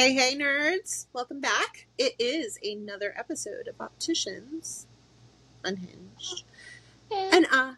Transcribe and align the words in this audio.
Hey, 0.00 0.14
hey, 0.14 0.34
nerds! 0.34 1.08
Welcome 1.12 1.42
back. 1.42 1.86
It 1.98 2.14
is 2.18 2.58
another 2.64 3.12
episode 3.18 3.68
of 3.68 3.78
Opticians 3.78 4.86
Unhinged. 5.62 6.44
And 7.12 7.46
uh, 7.52 7.74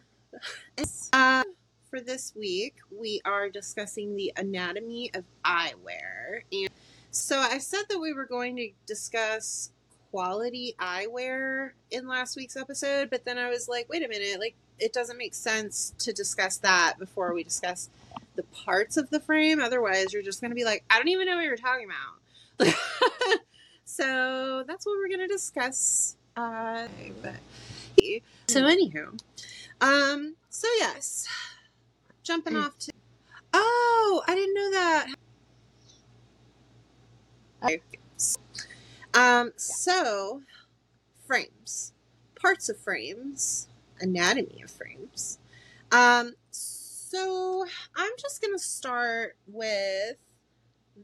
and, 0.77 0.87
uh, 1.11 1.43
for 1.89 1.99
this 1.99 2.31
week, 2.33 2.77
we 2.97 3.19
are 3.25 3.49
discussing 3.49 4.15
the 4.15 4.31
anatomy 4.37 5.11
of 5.13 5.25
eyewear. 5.43 6.43
And 6.53 6.69
so 7.11 7.39
I 7.39 7.57
said 7.57 7.83
that 7.89 7.99
we 7.99 8.13
were 8.13 8.25
going 8.25 8.55
to 8.55 8.69
discuss 8.85 9.71
quality 10.09 10.75
eyewear 10.79 11.71
in 11.91 12.07
last 12.07 12.37
week's 12.37 12.55
episode, 12.55 13.09
but 13.09 13.25
then 13.25 13.37
I 13.37 13.49
was 13.49 13.67
like, 13.67 13.89
wait 13.89 14.01
a 14.01 14.07
minute, 14.07 14.39
like 14.39 14.55
it 14.79 14.93
doesn't 14.93 15.17
make 15.17 15.33
sense 15.33 15.93
to 15.97 16.13
discuss 16.13 16.55
that 16.59 16.93
before 16.97 17.33
we 17.33 17.43
discuss 17.43 17.89
the 18.35 18.43
parts 18.43 18.97
of 18.97 19.09
the 19.09 19.19
frame. 19.19 19.59
Otherwise, 19.59 20.13
you're 20.13 20.23
just 20.23 20.41
going 20.41 20.51
to 20.51 20.55
be 20.55 20.65
like, 20.65 20.83
I 20.89 20.97
don't 20.97 21.09
even 21.09 21.27
know 21.27 21.35
what 21.35 21.45
you're 21.45 21.57
talking 21.57 21.87
about. 21.87 22.73
so 23.85 24.63
that's 24.67 24.85
what 24.85 24.97
we're 24.97 25.07
going 25.07 25.27
to 25.27 25.27
discuss. 25.27 26.17
Uh, 26.35 26.87
but 27.21 27.35
so 28.47 28.61
anywho, 28.61 29.19
um, 29.81 30.35
so 30.49 30.67
yes, 30.77 31.27
jumping 32.23 32.55
off 32.55 32.77
to. 32.79 32.91
Oh, 33.53 34.23
I 34.27 34.35
didn't 34.35 34.55
know 34.55 34.71
that. 34.71 35.07
Um, 39.13 39.51
so 39.55 40.41
frames, 41.27 41.93
parts 42.35 42.67
of 42.69 42.77
frames, 42.77 43.67
anatomy 43.99 44.61
of 44.63 44.71
frames. 44.71 45.37
Um, 45.91 46.33
I'm 47.15 48.11
just 48.17 48.41
gonna 48.41 48.59
start 48.59 49.35
with 49.47 50.17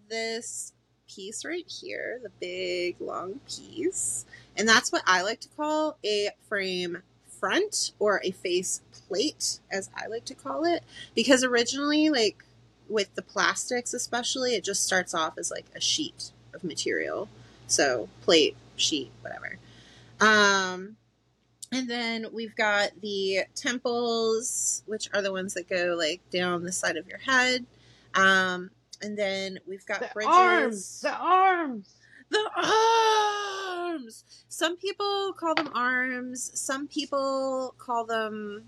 this 0.09 0.73
piece 1.07 1.43
right 1.45 1.67
here, 1.67 2.19
the 2.23 2.31
big 2.39 2.99
long 2.99 3.39
piece, 3.47 4.25
and 4.55 4.67
that's 4.67 4.91
what 4.91 5.03
I 5.05 5.21
like 5.21 5.39
to 5.41 5.49
call 5.49 5.97
a 6.05 6.29
frame 6.47 7.03
front 7.39 7.91
or 7.99 8.21
a 8.23 8.31
face 8.31 8.81
plate, 9.07 9.59
as 9.71 9.89
I 9.95 10.07
like 10.07 10.25
to 10.25 10.35
call 10.35 10.65
it, 10.65 10.83
because 11.15 11.43
originally, 11.43 12.09
like 12.09 12.43
with 12.87 13.13
the 13.15 13.21
plastics 13.21 13.93
especially, 13.93 14.55
it 14.55 14.63
just 14.63 14.83
starts 14.83 15.13
off 15.13 15.37
as 15.37 15.51
like 15.51 15.65
a 15.75 15.79
sheet 15.79 16.31
of 16.53 16.63
material. 16.63 17.29
So 17.67 18.09
plate, 18.21 18.55
sheet, 18.75 19.11
whatever. 19.21 19.57
Um, 20.19 20.97
and 21.71 21.89
then 21.89 22.27
we've 22.33 22.55
got 22.55 22.91
the 23.01 23.41
temples, 23.55 24.83
which 24.85 25.09
are 25.13 25.21
the 25.21 25.31
ones 25.31 25.53
that 25.53 25.69
go 25.69 25.95
like 25.97 26.21
down 26.31 26.63
the 26.63 26.71
side 26.71 26.97
of 26.97 27.07
your 27.07 27.19
head. 27.19 27.65
Um, 28.15 28.71
and 29.01 29.17
then 29.17 29.59
we've 29.67 29.85
got 29.85 29.99
The 30.01 30.09
bridges. 30.13 30.31
arms, 30.33 31.01
the 31.01 31.13
arms. 31.15 31.95
The 32.31 32.49
arms. 32.55 34.23
Some 34.49 34.77
people 34.77 35.33
call 35.33 35.55
them 35.55 35.71
arms. 35.73 36.51
Some 36.53 36.87
people 36.87 37.73
call 37.77 38.05
them 38.05 38.65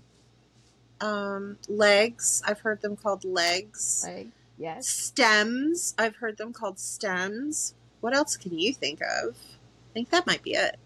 um, 1.00 1.58
legs. 1.68 2.42
I've 2.46 2.60
heard 2.60 2.80
them 2.82 2.96
called 2.96 3.24
legs. 3.24 4.04
Like 4.06 4.28
yes, 4.58 4.88
Stems. 4.88 5.94
I've 5.98 6.16
heard 6.16 6.38
them 6.38 6.52
called 6.52 6.78
stems. 6.78 7.74
What 8.00 8.14
else 8.14 8.36
can 8.36 8.58
you 8.58 8.72
think 8.72 9.00
of? 9.00 9.36
I 9.36 9.92
think 9.94 10.10
that 10.10 10.26
might 10.26 10.42
be 10.42 10.54
it. 10.54 10.76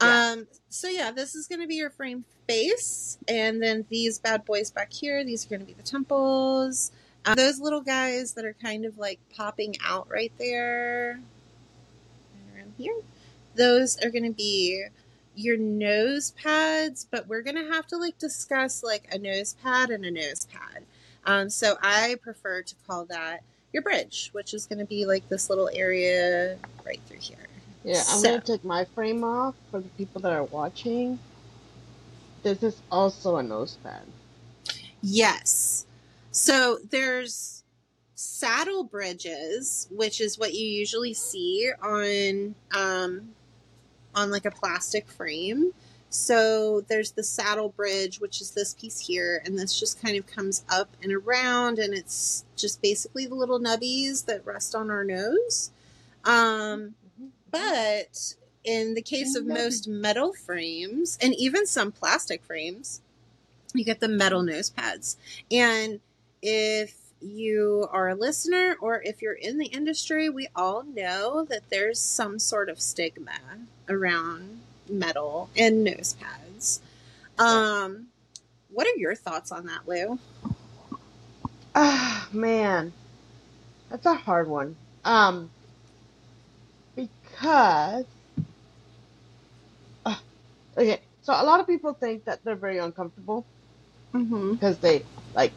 Yeah. 0.00 0.32
Um, 0.32 0.46
so 0.68 0.88
yeah, 0.88 1.10
this 1.10 1.34
is 1.34 1.46
going 1.46 1.60
to 1.60 1.66
be 1.66 1.76
your 1.76 1.90
frame 1.90 2.24
face, 2.46 3.18
and 3.26 3.62
then 3.62 3.84
these 3.88 4.18
bad 4.18 4.44
boys 4.44 4.70
back 4.70 4.92
here. 4.92 5.24
These 5.24 5.46
are 5.46 5.48
going 5.48 5.60
to 5.60 5.66
be 5.66 5.74
the 5.74 5.82
temples. 5.82 6.92
Um, 7.24 7.34
those 7.34 7.60
little 7.60 7.80
guys 7.80 8.34
that 8.34 8.44
are 8.44 8.54
kind 8.54 8.84
of 8.84 8.98
like 8.98 9.18
popping 9.34 9.76
out 9.84 10.08
right 10.10 10.32
there, 10.38 11.20
around 12.54 12.72
here. 12.78 12.94
Those 13.54 13.98
are 14.04 14.10
going 14.10 14.24
to 14.24 14.32
be 14.32 14.84
your 15.34 15.56
nose 15.56 16.32
pads, 16.32 17.06
but 17.10 17.28
we're 17.28 17.42
going 17.42 17.56
to 17.56 17.72
have 17.72 17.86
to 17.88 17.96
like 17.96 18.18
discuss 18.18 18.82
like 18.82 19.08
a 19.12 19.18
nose 19.18 19.56
pad 19.62 19.90
and 19.90 20.04
a 20.04 20.10
nose 20.10 20.46
pad. 20.46 20.84
Um, 21.24 21.50
so 21.50 21.76
I 21.82 22.16
prefer 22.22 22.62
to 22.62 22.74
call 22.86 23.04
that 23.06 23.42
your 23.72 23.82
bridge, 23.82 24.30
which 24.32 24.54
is 24.54 24.66
going 24.66 24.78
to 24.78 24.84
be 24.84 25.06
like 25.06 25.28
this 25.28 25.50
little 25.50 25.70
area 25.72 26.56
right 26.86 27.00
through 27.06 27.18
here. 27.20 27.36
Yeah. 27.88 28.04
I'm 28.08 28.20
So- 28.20 28.28
gonna 28.30 28.40
take 28.40 28.64
my 28.64 28.84
frame 28.84 29.24
off 29.24 29.54
for 29.70 29.80
the 29.80 29.88
people 29.90 30.20
that 30.22 30.32
are 30.32 30.44
watching. 30.44 31.18
This 32.42 32.62
is 32.62 32.76
also 32.90 33.36
a 33.36 33.42
nose 33.42 33.76
pad. 33.82 34.02
Yes. 35.02 35.86
So 36.30 36.78
there's 36.90 37.64
saddle 38.14 38.84
bridges, 38.84 39.86
which 39.90 40.20
is 40.20 40.38
what 40.38 40.54
you 40.54 40.66
usually 40.66 41.14
see 41.14 41.70
on 41.82 42.54
um, 42.72 43.34
on 44.14 44.30
like 44.30 44.44
a 44.44 44.50
plastic 44.50 45.08
frame. 45.08 45.72
So 46.10 46.80
there's 46.88 47.10
the 47.12 47.22
saddle 47.22 47.68
bridge, 47.68 48.18
which 48.20 48.40
is 48.40 48.52
this 48.52 48.72
piece 48.74 48.98
here, 48.98 49.42
and 49.44 49.58
this 49.58 49.78
just 49.78 50.00
kind 50.00 50.16
of 50.16 50.26
comes 50.26 50.64
up 50.70 50.88
and 51.02 51.12
around, 51.12 51.78
and 51.78 51.92
it's 51.92 52.44
just 52.56 52.80
basically 52.80 53.26
the 53.26 53.34
little 53.34 53.60
nubbies 53.60 54.24
that 54.24 54.46
rest 54.46 54.74
on 54.74 54.90
our 54.90 55.04
nose. 55.04 55.70
Um, 56.24 56.94
but 57.50 58.34
in 58.64 58.94
the 58.94 59.02
case 59.02 59.34
of 59.34 59.46
most 59.46 59.88
metal 59.88 60.32
frames, 60.32 61.18
and 61.22 61.34
even 61.34 61.66
some 61.66 61.92
plastic 61.92 62.44
frames, 62.44 63.00
you 63.74 63.84
get 63.84 64.00
the 64.00 64.08
metal 64.08 64.42
nose 64.42 64.70
pads. 64.70 65.16
And 65.50 66.00
if 66.42 66.94
you 67.20 67.88
are 67.90 68.08
a 68.08 68.14
listener 68.14 68.76
or 68.80 69.02
if 69.02 69.22
you're 69.22 69.32
in 69.32 69.58
the 69.58 69.66
industry, 69.66 70.28
we 70.28 70.48
all 70.54 70.82
know 70.82 71.44
that 71.44 71.62
there's 71.70 71.98
some 71.98 72.38
sort 72.38 72.68
of 72.68 72.80
stigma 72.80 73.38
around 73.88 74.60
metal 74.88 75.50
and 75.56 75.84
nose 75.84 76.16
pads. 76.20 76.80
Um, 77.38 78.08
what 78.70 78.86
are 78.86 78.96
your 78.96 79.14
thoughts 79.14 79.52
on 79.52 79.66
that, 79.66 79.86
Lou? 79.86 80.18
Ah, 81.74 82.28
man, 82.32 82.92
that's 83.88 84.06
a 84.06 84.14
hard 84.14 84.48
one. 84.48 84.76
Um, 85.04 85.50
because 87.38 88.06
Ah, 90.04 90.22
okay, 90.76 91.02
so 91.22 91.32
a 91.32 91.44
lot 91.44 91.60
of 91.60 91.66
people 91.66 91.94
think 91.94 92.24
that 92.24 92.40
they're 92.44 92.56
very 92.56 92.78
uncomfortable 92.78 93.46
Mm-hmm. 94.14 94.54
because 94.54 94.78
they 94.78 95.04
like 95.34 95.52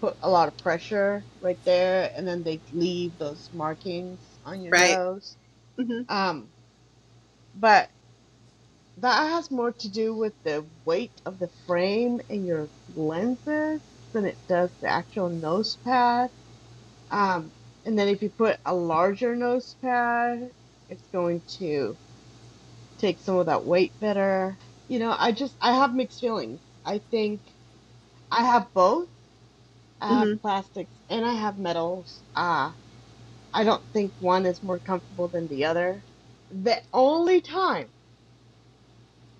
put 0.00 0.16
a 0.22 0.30
lot 0.30 0.48
of 0.48 0.56
pressure 0.58 1.24
right 1.40 1.62
there, 1.64 2.12
and 2.16 2.26
then 2.26 2.42
they 2.42 2.60
leave 2.72 3.18
those 3.18 3.50
markings 3.52 4.20
on 4.44 4.62
your 4.62 4.72
Right. 4.72 4.98
nose. 4.98 5.36
Mm-hmm. 5.80 6.02
Um, 6.08 6.50
but 7.54 7.90
that 8.98 9.28
has 9.30 9.50
more 9.50 9.72
to 9.72 9.88
do 9.88 10.14
with 10.14 10.34
the 10.44 10.64
weight 10.84 11.20
of 11.26 11.38
the 11.38 11.48
frame 11.66 12.20
and 12.30 12.46
your 12.46 12.68
lenses 12.94 13.80
than 14.12 14.26
it 14.26 14.38
does 14.48 14.70
the 14.80 14.88
actual 14.88 15.28
nose 15.28 15.76
pad. 15.84 16.30
Um, 17.10 17.52
and 17.84 17.98
then 17.98 18.08
if 18.08 18.22
you 18.22 18.30
put 18.30 18.58
a 18.66 18.74
larger 18.74 19.36
nose 19.36 19.76
pad, 19.80 20.50
it's 20.88 21.08
going 21.12 21.42
to 21.58 21.98
take 22.98 23.20
some 23.20 23.36
of 23.38 23.46
that 23.46 23.64
weight 23.66 23.94
better. 24.00 24.58
You 24.88 24.98
know, 25.00 25.14
I 25.18 25.32
just 25.32 25.56
I 25.60 25.74
have 25.74 25.94
mixed 25.94 26.20
feelings. 26.20 26.62
I 26.84 27.00
think 27.10 27.42
I 28.30 28.44
have 28.44 28.68
both. 28.74 29.08
I 30.00 30.08
have 30.20 30.30
Mhm. 30.30 30.40
plastics 30.42 30.94
and 31.10 31.24
I 31.26 31.34
have 31.34 31.58
metals. 31.58 32.24
Uh, 32.34 32.72
I 33.52 33.64
don't 33.64 33.84
think 33.92 34.14
one 34.18 34.46
is 34.46 34.62
more 34.62 34.80
comfortable 34.80 35.28
than 35.28 35.48
the 35.48 35.66
other. 35.66 36.04
The 36.50 36.80
only 36.92 37.40
time, 37.42 37.92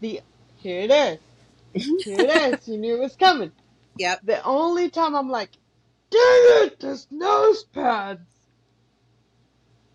the 0.01 0.23
here 0.57 0.81
it 0.81 0.91
is, 0.93 1.21
here 2.05 2.25
it 2.25 2.31
is. 2.31 2.69
You 2.69 2.79
knew 2.79 2.97
it 2.97 3.01
was 3.01 3.17
coming. 3.17 3.53
Yep. 3.97 4.23
The 4.23 4.43
only 4.45 4.91
time 4.91 5.17
I'm 5.17 5.31
like, 5.31 5.53
dang 6.11 6.23
it, 6.67 6.81
this 6.81 7.07
nose 7.11 7.65
pads, 7.75 8.29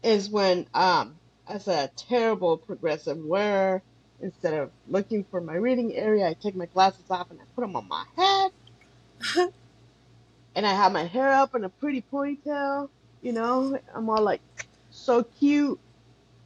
is 0.04 0.30
when 0.30 0.68
um 0.74 1.20
as 1.48 1.68
a 1.68 1.90
terrible 1.96 2.58
progressive 2.58 3.18
wearer, 3.18 3.82
instead 4.22 4.54
of 4.54 4.72
looking 4.88 5.24
for 5.26 5.42
my 5.42 5.56
reading 5.56 5.94
area, 5.96 6.28
I 6.28 6.34
take 6.34 6.56
my 6.56 6.66
glasses 6.68 7.04
off 7.10 7.30
and 7.32 7.40
I 7.40 7.44
put 7.56 7.62
them 7.62 7.76
on 7.76 7.88
my 7.88 8.06
head, 8.16 8.52
and 10.56 10.66
I 10.66 10.74
have 10.74 10.92
my 10.92 11.04
hair 11.06 11.34
up 11.34 11.56
in 11.56 11.64
a 11.64 11.70
pretty 11.70 12.04
ponytail. 12.12 12.90
You 13.22 13.34
know, 13.34 13.80
I'm 13.94 14.10
all 14.10 14.22
like 14.22 14.42
so 14.92 15.24
cute. 15.24 15.80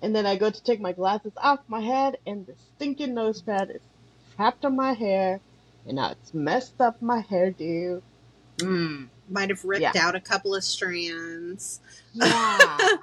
And 0.02 0.16
then 0.16 0.28
I 0.28 0.36
go 0.36 0.50
to 0.52 0.64
take 0.64 0.80
my 0.80 0.92
glasses 0.94 1.32
off 1.38 1.60
my 1.68 1.82
head, 1.82 2.18
and 2.28 2.46
the 2.46 2.54
stinking 2.76 3.16
nose 3.16 3.42
pad 3.42 3.72
is 3.72 3.82
trapped 4.36 4.64
on 4.64 4.76
my 4.76 4.94
hair, 4.94 5.40
and 5.88 5.96
now 5.96 6.12
it's 6.12 6.36
messed 6.36 6.80
up 6.80 7.02
my 7.02 7.24
hairdo. 7.24 8.04
Mm. 8.58 9.08
Might 9.30 9.50
have 9.50 9.66
ripped 9.66 9.82
Yeah. 9.82 9.94
out 9.98 10.16
a 10.16 10.22
couple 10.22 10.54
of 10.56 10.64
strands. 10.64 11.80
Yeah. 12.14 12.78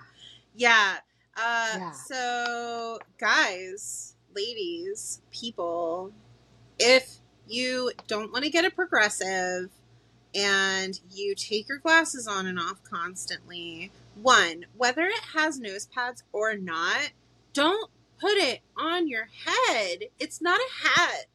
Yeah. 0.56 0.98
Uh, 1.36 1.76
Yeah. 1.78 1.92
So, 1.92 2.98
guys, 3.18 4.16
ladies, 4.34 5.20
people, 5.30 6.12
if 6.78 7.16
you 7.48 7.92
don't 8.06 8.32
want 8.32 8.44
to 8.44 8.50
get 8.50 8.64
a 8.64 8.70
progressive, 8.70 9.70
and 10.34 10.98
you 11.12 11.34
take 11.34 11.68
your 11.68 11.78
glasses 11.78 12.26
on 12.26 12.46
and 12.46 12.58
off 12.58 12.82
constantly, 12.82 13.90
one, 14.20 14.66
whether 14.76 15.02
it 15.02 15.22
has 15.34 15.58
nose 15.58 15.86
pads 15.86 16.24
or 16.32 16.56
not, 16.56 17.10
don't 17.52 17.90
put 18.20 18.36
it 18.36 18.60
on 18.76 19.08
your 19.08 19.28
head. 19.44 20.04
It's 20.18 20.40
not 20.40 20.60
a 20.60 20.88
hat. 20.88 21.26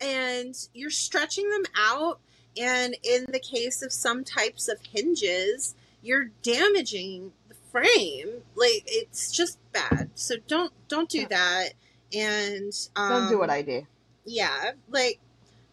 And 0.00 0.54
you're 0.72 0.90
stretching 0.90 1.50
them 1.50 1.64
out. 1.76 2.20
And 2.58 2.96
in 3.02 3.26
the 3.30 3.40
case 3.40 3.82
of 3.82 3.92
some 3.92 4.24
types 4.24 4.68
of 4.68 4.80
hinges, 4.80 5.74
you're 6.02 6.30
damaging 6.42 7.32
frame. 7.70 8.42
Like 8.54 8.82
it's 8.86 9.30
just 9.32 9.58
bad. 9.72 10.10
So 10.14 10.36
don't 10.48 10.72
don't 10.88 11.08
do 11.08 11.26
that. 11.28 11.70
And 12.12 12.72
um, 12.96 13.08
Don't 13.10 13.28
do 13.28 13.38
what 13.38 13.50
I 13.50 13.62
do. 13.62 13.86
yeah, 14.24 14.72
like 14.88 15.20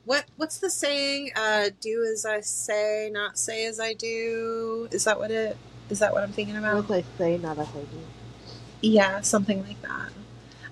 what 0.05 0.25
what's 0.37 0.59
the 0.59 0.69
saying? 0.69 1.31
Uh, 1.35 1.69
do 1.81 2.03
as 2.11 2.25
I 2.25 2.41
say, 2.41 3.09
not 3.11 3.37
say 3.37 3.65
as 3.65 3.79
I 3.79 3.93
do. 3.93 4.87
Is 4.91 5.03
that 5.05 5.17
what 5.19 5.31
it? 5.31 5.57
Is 5.89 5.99
that 5.99 6.13
what 6.13 6.23
I'm 6.23 6.31
thinking 6.31 6.55
about? 6.55 6.87
What 6.87 7.03
I 7.03 7.17
say, 7.17 7.37
not 7.37 7.57
as 7.57 7.67
I 7.69 7.79
do. 7.79 7.99
Yeah, 8.81 9.21
something 9.21 9.65
like 9.65 9.81
that. 9.81 10.11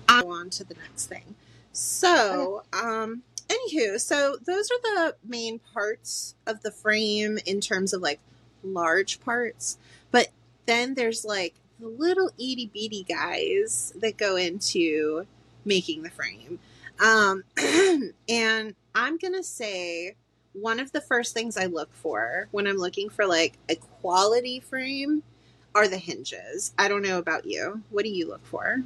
I'll 0.08 0.22
go 0.22 0.30
on 0.30 0.50
to 0.50 0.64
the 0.64 0.74
next 0.74 1.06
thing. 1.06 1.34
So, 1.72 2.62
um, 2.72 3.22
anywho, 3.48 4.00
so 4.00 4.36
those 4.44 4.70
are 4.70 4.80
the 4.82 5.16
main 5.26 5.58
parts 5.58 6.36
of 6.46 6.62
the 6.62 6.70
frame 6.70 7.38
in 7.44 7.60
terms 7.60 7.92
of 7.92 8.00
like 8.02 8.20
large 8.62 9.20
parts. 9.20 9.76
But 10.10 10.28
then 10.66 10.94
there's 10.94 11.24
like 11.24 11.54
the 11.78 11.88
little 11.88 12.30
itty 12.38 12.70
bitty 12.72 13.04
guys 13.04 13.92
that 14.00 14.16
go 14.16 14.36
into 14.36 15.26
making 15.64 16.02
the 16.02 16.10
frame. 16.10 16.58
Um, 17.00 17.44
and 18.28 18.74
I'm 18.94 19.18
gonna 19.18 19.42
say 19.42 20.16
one 20.52 20.80
of 20.80 20.92
the 20.92 21.00
first 21.00 21.34
things 21.34 21.56
I 21.56 21.66
look 21.66 21.92
for 21.92 22.48
when 22.50 22.66
I'm 22.66 22.78
looking 22.78 23.10
for 23.10 23.26
like 23.26 23.58
a 23.68 23.76
quality 23.76 24.60
frame 24.60 25.22
are 25.74 25.88
the 25.88 25.98
hinges. 25.98 26.72
I 26.78 26.88
don't 26.88 27.02
know 27.02 27.18
about 27.18 27.44
you. 27.44 27.82
What 27.90 28.04
do 28.04 28.10
you 28.10 28.26
look 28.26 28.44
for? 28.46 28.82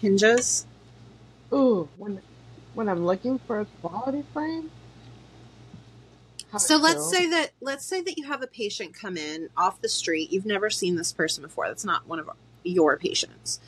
Hinges? 0.00 0.66
Ooh, 1.52 1.88
when 1.96 2.22
when 2.74 2.88
I'm 2.88 3.04
looking 3.04 3.38
for 3.40 3.60
a 3.60 3.66
quality 3.82 4.24
frame. 4.32 4.70
So 6.58 6.76
let's 6.76 7.10
say 7.10 7.28
that 7.30 7.52
let's 7.60 7.84
say 7.84 8.02
that 8.02 8.18
you 8.18 8.24
have 8.24 8.42
a 8.42 8.46
patient 8.46 8.94
come 8.94 9.16
in 9.16 9.48
off 9.56 9.80
the 9.80 9.88
street. 9.88 10.32
You've 10.32 10.46
never 10.46 10.70
seen 10.70 10.96
this 10.96 11.12
person 11.12 11.42
before. 11.42 11.68
That's 11.68 11.84
not 11.84 12.06
one 12.06 12.18
of 12.18 12.30
your 12.64 12.96
patients. 12.96 13.60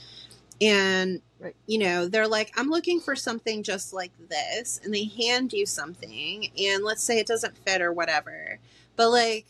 And 0.60 1.20
Right. 1.40 1.56
you 1.66 1.78
know, 1.78 2.08
they're 2.08 2.28
like, 2.28 2.52
"I'm 2.56 2.70
looking 2.70 3.00
for 3.00 3.16
something 3.16 3.62
just 3.62 3.92
like 3.92 4.12
this." 4.28 4.80
And 4.82 4.94
they 4.94 5.04
hand 5.04 5.52
you 5.52 5.66
something 5.66 6.50
and 6.58 6.84
let's 6.84 7.02
say 7.02 7.18
it 7.18 7.26
doesn't 7.26 7.58
fit 7.58 7.82
or 7.82 7.92
whatever. 7.92 8.58
But 8.96 9.10
like 9.10 9.46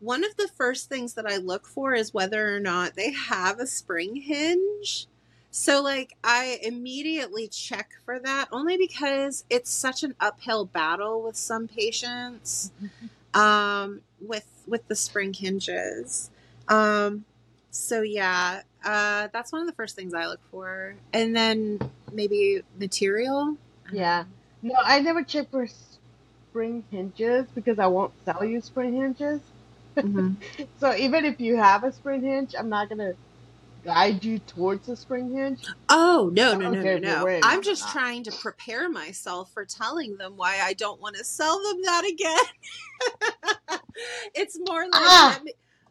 one 0.00 0.24
of 0.24 0.36
the 0.36 0.48
first 0.48 0.88
things 0.88 1.14
that 1.14 1.26
I 1.26 1.36
look 1.36 1.66
for 1.66 1.94
is 1.94 2.12
whether 2.14 2.54
or 2.54 2.60
not 2.60 2.94
they 2.94 3.12
have 3.12 3.58
a 3.60 3.66
spring 3.66 4.16
hinge. 4.16 5.06
So 5.50 5.82
like 5.82 6.14
I 6.22 6.58
immediately 6.62 7.48
check 7.48 7.90
for 8.04 8.18
that 8.20 8.48
only 8.52 8.76
because 8.76 9.44
it's 9.50 9.70
such 9.70 10.02
an 10.02 10.14
uphill 10.20 10.64
battle 10.64 11.22
with 11.22 11.36
some 11.36 11.66
patients 11.68 12.70
um 13.34 14.00
with 14.20 14.46
with 14.66 14.86
the 14.88 14.94
spring 14.96 15.34
hinges. 15.34 16.30
Um 16.68 17.24
so 17.70 18.02
yeah, 18.02 18.62
uh 18.84 19.28
that's 19.32 19.52
one 19.52 19.60
of 19.60 19.66
the 19.66 19.74
first 19.74 19.96
things 19.96 20.14
I 20.14 20.26
look 20.26 20.40
for. 20.50 20.94
And 21.12 21.34
then 21.34 21.80
maybe 22.12 22.62
material. 22.78 23.56
Yeah. 23.92 24.24
No, 24.62 24.74
I 24.82 25.00
never 25.00 25.22
check 25.24 25.50
for 25.50 25.66
spring 26.50 26.84
hinges 26.90 27.46
because 27.54 27.78
I 27.78 27.86
won't 27.86 28.12
sell 28.24 28.44
you 28.44 28.60
spring 28.60 28.94
hinges. 28.94 29.40
Mhm. 29.96 30.36
So 30.80 30.94
even 30.94 31.24
if 31.24 31.40
you 31.40 31.56
have 31.56 31.84
a 31.84 31.92
spring 31.92 32.22
hinge, 32.22 32.54
I'm 32.58 32.68
not 32.68 32.88
gonna 32.88 33.14
guide 33.84 34.24
you 34.24 34.38
towards 34.40 34.86
the 34.86 34.96
spring 34.96 35.32
hinge. 35.32 35.64
Oh 35.88 36.30
no 36.32 36.54
no 36.54 36.70
no 36.70 36.82
no 36.82 36.98
no! 36.98 37.40
I'm 37.42 37.62
just 37.62 37.84
not. 37.84 37.92
trying 37.92 38.24
to 38.24 38.32
prepare 38.32 38.88
myself 38.88 39.52
for 39.52 39.64
telling 39.64 40.16
them 40.16 40.36
why 40.36 40.60
I 40.62 40.74
don't 40.74 41.00
want 41.00 41.16
to 41.16 41.24
sell 41.24 41.62
them 41.62 41.82
that 41.82 42.04
again. 42.10 43.80
it's 44.34 44.58
more 44.66 44.82
like, 44.82 44.92
Ah! 44.94 45.40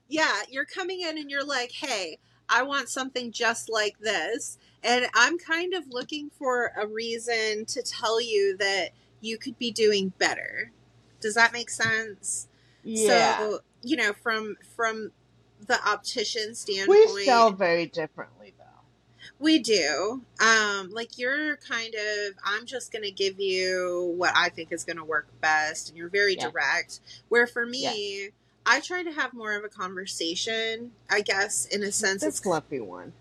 yeah, 0.07 0.41
you're 0.49 0.65
coming 0.65 1.01
in 1.01 1.17
and 1.17 1.29
you're 1.29 1.45
like, 1.45 1.71
hey, 1.71 2.19
I 2.47 2.63
want 2.63 2.89
something 2.89 3.31
just 3.31 3.69
like 3.69 3.99
this, 3.99 4.57
and 4.83 5.07
I'm 5.15 5.37
kind 5.37 5.73
of 5.73 5.85
looking 5.89 6.29
for 6.29 6.71
a 6.77 6.87
reason 6.87 7.65
to 7.65 7.81
tell 7.81 8.21
you 8.21 8.57
that 8.57 8.89
you 9.21 9.37
could 9.37 9.57
be 9.57 9.71
doing 9.71 10.13
better. 10.17 10.71
Does 11.19 11.35
that 11.35 11.53
make 11.53 11.69
sense? 11.69 12.47
Yeah. 12.83 13.39
So 13.39 13.59
you 13.81 13.95
know, 13.95 14.13
from 14.13 14.57
from 14.75 15.11
the 15.65 15.79
optician 15.87 16.55
standpoint, 16.55 16.99
we 17.15 17.25
sell 17.25 17.51
very 17.51 17.85
differently 17.85 18.53
though. 18.57 18.63
we 19.39 19.59
do. 19.59 20.21
Um, 20.39 20.89
like 20.91 21.17
you're 21.17 21.57
kind 21.57 21.93
of 21.95 22.33
I'm 22.43 22.65
just 22.65 22.91
gonna 22.91 23.11
give 23.11 23.39
you 23.39 24.13
what 24.17 24.31
I 24.35 24.49
think 24.49 24.71
is 24.71 24.83
gonna 24.83 25.05
work 25.05 25.27
best 25.41 25.89
and 25.89 25.97
you're 25.97 26.09
very 26.09 26.35
Yeah. 26.35 26.49
direct. 26.49 26.99
Where 27.29 27.47
for 27.47 27.65
me, 27.65 28.29
I 28.65 28.79
try 28.81 29.03
to 29.03 29.11
have 29.11 29.33
more 29.33 29.55
of 29.55 29.63
a 29.63 29.69
conversation, 29.69 30.91
I 31.09 31.21
guess, 31.21 31.65
in 31.67 31.83
a 31.83 31.91
sense 31.91 32.21
The 32.21 32.27
it's 32.27 32.39
fluffy 32.39 32.79
one. 32.79 33.13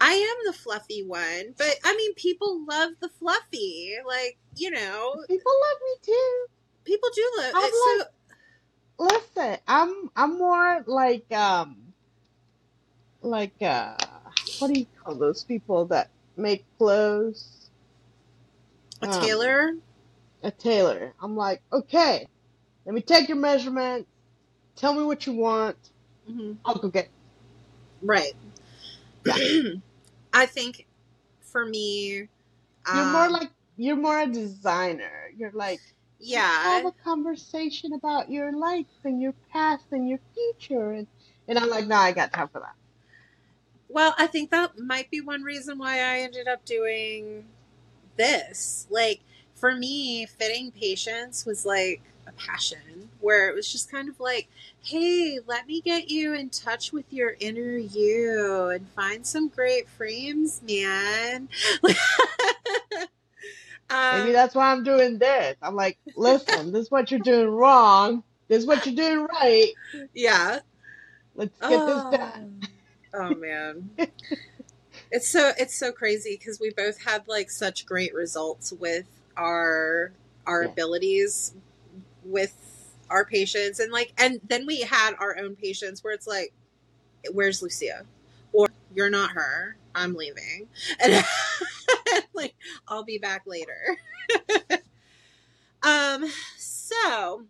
I 0.00 0.12
am 0.12 0.36
the 0.46 0.52
fluffy 0.52 1.02
one, 1.02 1.54
but 1.56 1.76
I 1.84 1.96
mean 1.96 2.14
people 2.14 2.64
love 2.66 2.92
the 3.00 3.08
fluffy. 3.08 3.96
Like, 4.06 4.36
you 4.54 4.70
know, 4.70 5.16
People 5.26 5.52
love 5.52 5.78
me 5.82 5.94
too. 6.02 6.46
people 6.84 7.08
do 7.14 7.30
love 7.38 7.54
it. 7.56 7.72
So 7.72 8.04
Listen, 8.98 9.58
I'm 9.68 10.10
I'm 10.16 10.38
more 10.38 10.84
like 10.86 11.30
um 11.32 11.94
like 13.22 13.54
uh 13.62 13.96
what 14.58 14.68
do 14.72 14.80
you 14.80 14.86
call 15.04 15.16
those 15.16 15.44
people 15.44 15.86
that 15.88 16.10
make 16.36 16.66
clothes? 16.78 17.70
a 19.02 19.06
Um, 19.06 19.30
tailor, 19.30 19.72
a 20.42 20.50
tailor. 20.52 21.14
I'm 21.20 21.36
like, 21.36 21.62
okay, 21.72 22.26
let 22.86 22.94
me 22.94 23.02
take 23.02 23.28
your 23.28 23.38
measurements. 23.38 24.08
Tell 24.76 24.94
me 24.94 25.04
what 25.04 25.26
you 25.26 25.34
want. 25.34 25.78
Mhm. 26.28 26.58
I'll 26.64 26.76
go 26.76 26.88
get. 26.90 27.10
right. 28.02 28.32
I 30.34 30.46
think 30.46 30.86
for 31.40 31.66
me 31.66 32.28
You're 32.92 33.06
more 33.06 33.28
um, 33.28 33.30
like 33.30 33.50
you're 33.76 33.96
more 33.96 34.20
a 34.20 34.26
designer. 34.26 35.30
You're 35.36 35.52
like 35.52 35.82
yeah. 36.26 36.62
have 36.62 36.86
a 36.86 36.92
conversation 37.04 37.92
about 37.92 38.30
your 38.30 38.52
life 38.52 38.86
and 39.04 39.20
your 39.20 39.34
past 39.52 39.84
and 39.92 40.08
your 40.08 40.20
future 40.34 40.92
and 40.92 41.06
and 41.48 41.58
I'm 41.58 41.70
like, 41.70 41.86
no, 41.86 41.96
I 41.96 42.12
got 42.12 42.32
time 42.32 42.48
for 42.48 42.60
that. 42.60 42.74
Well, 43.88 44.14
I 44.18 44.26
think 44.26 44.50
that 44.50 44.78
might 44.78 45.10
be 45.10 45.20
one 45.20 45.42
reason 45.42 45.78
why 45.78 46.00
I 46.00 46.18
ended 46.18 46.48
up 46.48 46.64
doing 46.64 47.44
this. 48.16 48.86
Like, 48.90 49.20
for 49.54 49.74
me, 49.74 50.26
fitting 50.26 50.72
patients 50.72 51.46
was 51.46 51.64
like 51.64 52.02
a 52.26 52.32
passion 52.32 53.10
where 53.20 53.48
it 53.48 53.54
was 53.54 53.70
just 53.70 53.90
kind 53.90 54.08
of 54.08 54.18
like, 54.18 54.48
hey, 54.82 55.38
let 55.46 55.66
me 55.66 55.80
get 55.80 56.10
you 56.10 56.34
in 56.34 56.50
touch 56.50 56.92
with 56.92 57.12
your 57.12 57.36
inner 57.38 57.76
you 57.76 58.68
and 58.74 58.88
find 58.90 59.26
some 59.26 59.48
great 59.48 59.88
frames, 59.88 60.60
man. 60.66 61.48
Maybe 63.90 64.28
um, 64.28 64.32
that's 64.32 64.54
why 64.54 64.72
I'm 64.72 64.82
doing 64.84 65.18
this. 65.18 65.56
I'm 65.62 65.74
like, 65.76 65.98
listen, 66.16 66.72
this 66.72 66.86
is 66.86 66.90
what 66.90 67.10
you're 67.10 67.20
doing 67.20 67.48
wrong. 67.48 68.22
This 68.48 68.58
is 68.60 68.66
what 68.66 68.84
you're 68.86 68.94
doing 68.94 69.26
right. 69.26 69.68
yeah. 70.14 70.60
Let's 71.34 71.58
get 71.60 71.84
this 71.86 72.02
done. 72.10 72.68
Oh 73.14 73.34
man. 73.34 73.90
it's 75.10 75.28
so 75.28 75.52
it's 75.58 75.74
so 75.74 75.92
crazy 75.92 76.36
because 76.38 76.60
we 76.60 76.70
both 76.70 77.02
had 77.04 77.26
like 77.28 77.50
such 77.50 77.86
great 77.86 78.14
results 78.14 78.72
with 78.72 79.06
our 79.36 80.12
our 80.46 80.64
Yeah. 80.64 80.70
abilities 80.70 81.54
with 82.24 82.54
our 83.10 83.24
patients 83.24 83.78
and 83.78 83.92
like 83.92 84.12
and 84.18 84.40
then 84.48 84.66
we 84.66 84.80
had 84.80 85.12
our 85.18 85.36
own 85.38 85.54
patients 85.56 86.02
where 86.02 86.12
it's 86.12 86.26
like 86.26 86.52
where's 87.32 87.62
Lucia 87.62 88.04
or 88.52 88.68
you're 88.94 89.10
not 89.10 89.30
her 89.30 89.76
I'm 89.94 90.14
leaving 90.14 90.68
and 91.00 91.24
like 92.42 92.54
I'll 92.88 93.04
be 93.04 93.18
back 93.18 93.42
later 93.46 93.96
um 95.82 96.24
so 96.56 97.44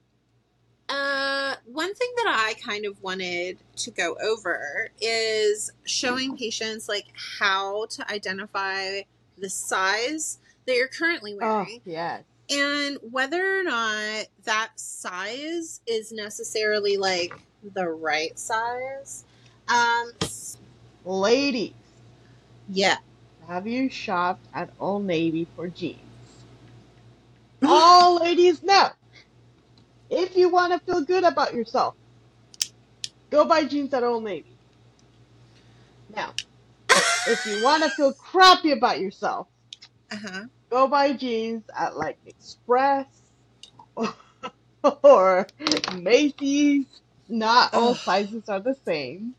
uh, 0.89 1.57
one 1.65 1.93
thing 1.95 2.13
that 2.17 2.29
I 2.29 2.55
kind 2.65 2.87
of 2.87 3.03
wanted 3.03 3.59
to 3.79 3.91
go 3.91 4.17
over 4.23 4.91
is 5.01 5.73
showing 5.85 6.37
patients 6.37 6.89
like 6.89 7.07
how 7.39 7.87
to 7.87 8.09
identify 8.09 9.01
the 9.37 9.51
size 9.51 10.39
that 10.65 10.77
you're 10.77 10.87
currently 10.87 11.35
Oh, 11.35 11.39
wearing 11.65 11.81
yes. 11.85 12.23
and 12.49 12.99
whether 13.11 13.59
or 13.59 13.65
not 13.65 14.27
that 14.45 14.71
size 14.77 15.81
is 15.89 16.13
necessarily 16.13 16.97
like 16.97 17.35
the 17.75 17.89
right 17.89 18.39
size. 18.39 19.25
Um, 19.67 20.13
Ladies, 21.05 21.73
yeah. 22.69 22.99
Have 23.47 23.67
you 23.67 23.91
shopped 23.91 24.49
at 24.55 24.73
Old 24.79 25.05
Navy 25.07 25.49
for 25.57 25.69
jeans? 25.69 26.47
All 27.65 28.17
ladies 28.21 28.63
know 28.63 28.91
If 30.11 30.37
you 30.37 30.51
want 30.51 30.73
to 30.73 30.81
feel 30.81 31.03
good 31.05 31.25
about 31.25 31.55
yourself, 31.55 31.97
go 33.31 33.45
buy 33.47 33.65
jeans 33.65 33.95
at 33.95 34.05
Old 34.05 34.25
Navy. 34.25 34.59
Now, 36.09 36.35
if 37.27 37.47
you 37.47 37.61
want 37.61 37.85
to 37.85 37.91
feel 37.91 38.15
crappy 38.15 38.73
about 38.73 39.01
yourself, 39.01 39.49
Uh-huh. 40.13 40.45
go 40.71 40.89
buy 40.89 41.15
jeans 41.15 41.65
at 41.77 41.97
like 41.97 42.19
Express 42.27 43.07
or 45.05 45.49
Macy's. 45.95 46.87
Not 47.29 47.75
all 47.75 47.95
Ugh. 47.95 47.97
sizes 47.97 48.49
are 48.49 48.61
the 48.61 48.77
same, 48.87 49.37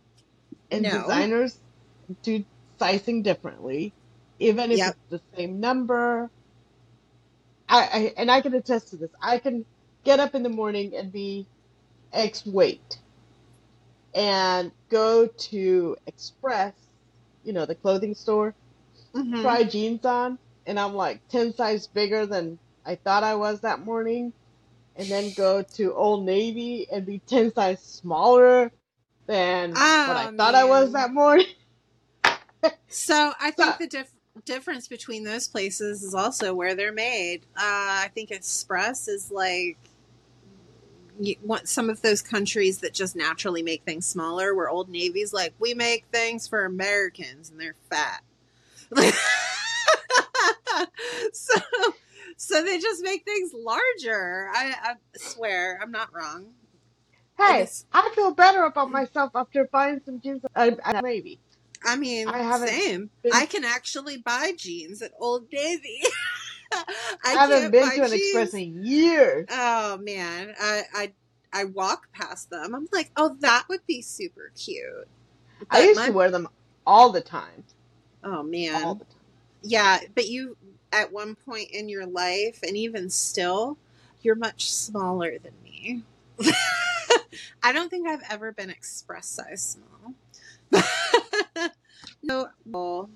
and 0.72 0.90
No. 0.90 0.92
designers 0.92 1.58
do 2.24 2.46
sizing 2.80 3.24
differently, 3.24 3.96
even 4.40 4.72
if 4.72 4.82
Yep. 4.82 4.88
it's 4.88 4.98
the 5.10 5.22
same 5.36 5.60
number. 5.60 6.32
I, 7.70 7.82
I 7.84 8.14
and 8.18 8.32
I 8.32 8.42
can 8.42 8.54
attest 8.56 8.90
to 8.92 8.98
this. 8.98 9.12
I 9.22 9.40
can 9.40 9.66
get 10.06 10.20
up 10.20 10.36
in 10.36 10.44
the 10.44 10.50
morning 10.50 10.96
and 10.96 11.12
be 11.12 11.48
X 12.14 12.46
weight, 12.46 13.00
and 14.16 14.72
go 14.92 15.30
to 15.52 15.98
Express, 16.08 16.76
you 17.44 17.54
know, 17.54 17.66
the 17.68 17.76
clothing 17.76 18.16
store, 18.16 18.56
Mhm. 19.16 19.42
try 19.42 19.64
jeans 19.66 20.06
on, 20.06 20.40
and 20.68 20.80
I'm 20.80 20.96
like 20.96 21.22
10 21.32 21.54
size 21.56 21.88
bigger 21.88 22.26
than 22.28 22.60
I 22.86 22.96
thought 22.96 23.24
I 23.24 23.36
was 23.36 23.62
that 23.62 23.82
morning, 23.82 24.34
and 24.96 25.10
then 25.10 25.34
go 25.34 25.64
to 25.78 25.94
Old 25.96 26.26
Navy 26.26 26.88
and 26.92 27.06
be 27.06 27.22
10 27.28 27.54
size 27.54 27.84
smaller 27.84 28.72
than 29.28 29.84
what 30.04 30.18
I 30.18 30.28
Oh, 30.28 30.32
thought 30.38 30.56
I 30.56 30.66
was 30.66 30.94
that 30.94 31.14
morning. 31.14 31.48
So 32.88 33.34
I 33.40 33.52
think 33.52 33.78
the 33.78 33.88
dif- 33.88 34.14
difference 34.46 34.88
between 34.88 35.24
those 35.24 35.48
places 35.48 36.04
is 36.04 36.14
also 36.14 36.54
where 36.54 36.76
they're 36.76 36.92
made. 36.92 37.46
Uh, 37.56 38.06
I 38.06 38.12
think 38.14 38.32
Express 38.32 39.08
is 39.08 39.32
like 39.32 39.78
you 41.20 41.36
want 41.44 41.68
some 41.68 41.90
of 41.90 42.02
those 42.02 42.22
countries 42.22 42.80
that 42.80 42.94
just 42.94 43.16
naturally 43.16 43.64
make 43.64 43.84
things 43.84 44.06
smaller. 44.06 44.54
Where 44.56 44.70
Old 44.70 44.90
Navy's 44.90 45.34
like 45.34 45.54
we 45.60 45.74
make 45.74 46.06
things 46.12 46.48
for 46.48 46.66
Americans 46.66 47.50
and 47.50 47.60
they're 47.60 47.76
fat. 47.90 48.22
so 51.34 51.56
so 52.38 52.64
they 52.64 52.80
just 52.80 53.04
make 53.04 53.26
things 53.26 53.52
larger. 53.54 54.50
I, 54.54 54.74
I 54.82 54.94
swear 55.16 55.80
I'm 55.82 55.92
not 55.92 56.14
wrong. 56.14 56.48
I 57.40 57.52
hey, 57.52 57.60
guess 57.60 57.86
I 57.92 58.12
feel 58.16 58.34
better 58.34 58.64
about 58.64 58.92
myself 58.92 59.32
after 59.36 59.66
buying 59.66 60.02
some 60.06 60.22
jeans 60.22 60.44
at 60.56 60.80
at 60.84 61.04
Navy. 61.04 61.40
I 61.86 61.96
mean 61.96 62.28
I 62.28 62.40
haven't 62.40 62.70
same. 62.70 63.10
been 63.24 63.32
I 63.34 63.46
can 63.46 63.64
actually 63.64 64.18
buy 64.18 64.54
jeans 64.58 65.02
at 65.02 65.12
Old 65.20 65.46
Navy. 65.52 66.02
I 66.74 66.84
I 67.24 67.32
haven't 67.34 67.72
been 67.72 67.92
to 67.92 68.04
an 68.04 68.14
Express 68.14 68.54
in 68.54 68.84
years. 68.84 69.48
Oh 69.50 69.98
man, 69.98 70.54
I 70.60 70.84
I 70.94 71.14
I 71.54 71.64
walk 71.66 72.12
past 72.14 72.50
them. 72.50 72.76
I'm 72.76 72.88
like, 72.92 73.12
oh, 73.16 73.36
that 73.40 73.66
would 73.70 73.86
be 73.88 74.02
super 74.02 74.52
cute. 74.56 75.08
I 75.70 75.80
But 75.80 75.90
used 75.90 76.04
to 76.06 76.12
wear 76.12 76.32
them 76.32 76.48
all 76.86 77.12
the 77.12 77.22
time. 77.22 77.64
oh 78.24 78.44
man, 78.44 78.98
time. 78.98 79.02
yeah. 79.64 80.00
But 80.16 80.28
you, 80.28 80.58
at 80.92 81.12
one 81.12 81.36
point 81.36 81.72
in 81.72 81.90
your 81.90 82.06
life, 82.06 82.60
and 82.64 82.76
even 82.78 83.10
still, 83.10 83.78
you're 84.22 84.36
much 84.36 84.72
smaller 84.72 85.38
than 85.40 85.54
me. 85.64 86.04
I 87.64 87.72
don't 87.72 87.90
think 87.90 88.08
I've 88.08 88.24
ever 88.30 88.52
been 88.52 88.70
express 88.70 89.28
size 89.28 89.78
small. 89.80 90.14
no, 92.24 92.50
well, 92.66 93.10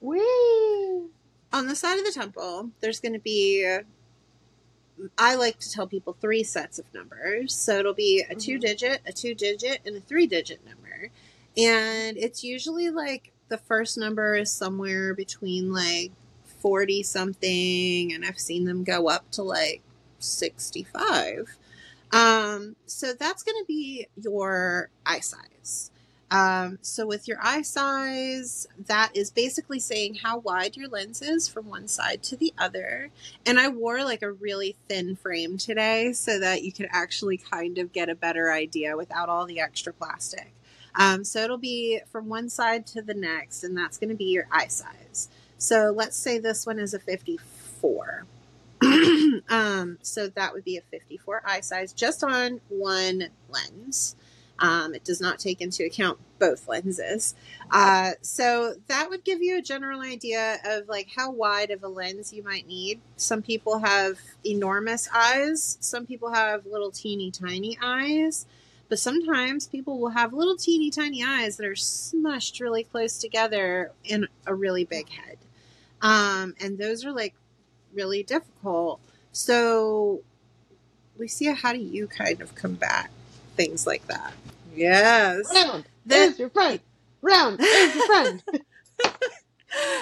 Whee! 0.00 1.08
on 1.52 1.66
the 1.66 1.74
side 1.76 1.98
of 1.98 2.04
the 2.04 2.12
temple, 2.12 2.70
there's 2.80 3.00
going 3.00 3.14
to 3.14 3.18
be. 3.18 3.78
I 5.18 5.34
like 5.34 5.58
to 5.60 5.70
tell 5.70 5.86
people 5.86 6.16
three 6.20 6.42
sets 6.44 6.78
of 6.78 6.84
numbers. 6.94 7.54
So 7.54 7.78
it'll 7.78 7.94
be 7.94 8.24
a 8.28 8.34
two 8.34 8.58
Mhm. 8.58 8.60
digit, 8.60 9.00
a 9.06 9.12
two 9.12 9.34
digit, 9.34 9.80
and 9.84 9.96
a 9.96 10.00
three 10.00 10.26
digit 10.26 10.64
number. 10.64 11.10
And 11.56 12.16
it's 12.16 12.44
usually 12.44 12.90
like 12.90 13.32
the 13.48 13.58
first 13.58 13.98
number 13.98 14.34
is 14.36 14.50
somewhere 14.50 15.14
between 15.14 15.72
like 15.72 16.12
40 16.60 17.02
something, 17.02 18.12
and 18.12 18.24
I've 18.24 18.38
seen 18.38 18.64
them 18.64 18.84
go 18.84 19.08
up 19.08 19.30
to 19.32 19.42
like 19.42 19.82
65. 20.18 21.56
Um, 22.14 22.76
so 22.86 23.12
that's 23.12 23.42
going 23.42 23.60
to 23.60 23.66
be 23.66 24.06
your 24.16 24.88
eye 25.04 25.18
size. 25.18 25.90
Um, 26.30 26.78
so 26.80 27.06
with 27.06 27.26
your 27.26 27.38
eye 27.42 27.62
size, 27.62 28.68
that 28.86 29.10
is 29.14 29.32
basically 29.32 29.80
saying 29.80 30.16
how 30.22 30.38
wide 30.38 30.76
your 30.76 30.88
lens 30.88 31.20
is 31.22 31.48
from 31.48 31.68
one 31.68 31.88
side 31.88 32.22
to 32.24 32.36
the 32.36 32.54
other. 32.56 33.10
And 33.44 33.58
I 33.58 33.68
wore 33.68 34.04
like 34.04 34.22
a 34.22 34.30
really 34.30 34.76
thin 34.88 35.16
frame 35.16 35.58
today 35.58 36.12
so 36.12 36.38
that 36.38 36.62
you 36.62 36.72
could 36.72 36.88
actually 36.92 37.36
kind 37.36 37.78
of 37.78 37.92
get 37.92 38.08
a 38.08 38.14
better 38.14 38.52
idea 38.52 38.96
without 38.96 39.28
all 39.28 39.44
the 39.44 39.60
extra 39.60 39.92
plastic. 39.92 40.54
Um, 40.94 41.24
so 41.24 41.40
it'll 41.40 41.58
be 41.58 42.00
from 42.12 42.28
one 42.28 42.48
side 42.48 42.86
to 42.88 43.02
the 43.02 43.14
next, 43.14 43.64
and 43.64 43.76
that's 43.76 43.98
going 43.98 44.10
to 44.10 44.16
be 44.16 44.26
your 44.26 44.46
eye 44.52 44.68
size. 44.68 45.28
So 45.58 45.92
let's 45.94 46.16
say 46.16 46.38
this 46.38 46.64
one 46.64 46.78
is 46.78 46.94
a 46.94 47.00
54. 47.00 48.26
um, 49.48 49.98
so 50.02 50.28
that 50.28 50.52
would 50.52 50.64
be 50.64 50.76
a 50.76 50.82
54 50.82 51.42
eye 51.44 51.60
size 51.60 51.92
just 51.92 52.22
on 52.24 52.60
one 52.68 53.28
lens. 53.48 54.16
Um, 54.58 54.94
it 54.94 55.04
does 55.04 55.20
not 55.20 55.38
take 55.40 55.60
into 55.60 55.84
account 55.84 56.18
both 56.38 56.68
lenses. 56.68 57.34
Uh, 57.70 58.12
so 58.22 58.74
that 58.86 59.10
would 59.10 59.24
give 59.24 59.42
you 59.42 59.58
a 59.58 59.62
general 59.62 60.00
idea 60.00 60.58
of 60.64 60.88
like 60.88 61.08
how 61.14 61.32
wide 61.32 61.70
of 61.70 61.82
a 61.82 61.88
lens 61.88 62.32
you 62.32 62.42
might 62.44 62.66
need. 62.66 63.00
Some 63.16 63.42
people 63.42 63.80
have 63.80 64.18
enormous 64.46 65.08
eyes. 65.12 65.76
Some 65.80 66.06
people 66.06 66.32
have 66.32 66.66
little 66.66 66.92
teeny 66.92 67.30
tiny 67.30 67.76
eyes. 67.82 68.46
But 68.88 68.98
sometimes 68.98 69.66
people 69.66 69.98
will 69.98 70.10
have 70.10 70.32
little 70.32 70.56
teeny 70.56 70.90
tiny 70.90 71.24
eyes 71.24 71.56
that 71.56 71.66
are 71.66 71.72
smushed 71.72 72.60
really 72.60 72.84
close 72.84 73.18
together 73.18 73.92
in 74.04 74.28
a 74.46 74.54
really 74.54 74.84
big 74.84 75.08
head. 75.08 75.38
Um, 76.02 76.54
and 76.60 76.78
those 76.78 77.04
are 77.04 77.12
like 77.12 77.34
really 77.94 78.22
difficult. 78.22 79.00
So, 79.32 80.22
Lucia, 81.16 81.54
how 81.54 81.72
do 81.72 81.78
you 81.78 82.06
kind 82.06 82.40
of 82.40 82.54
combat 82.54 83.10
things 83.56 83.86
like 83.86 84.06
that? 84.08 84.34
Yes. 84.74 85.52
Round 85.54 85.84
The, 86.06 86.16
is 86.16 86.38
your 86.38 86.50
friend. 86.50 86.80
Round 87.22 87.60
is 87.60 87.94
your 87.94 88.06
friend. 88.06 88.42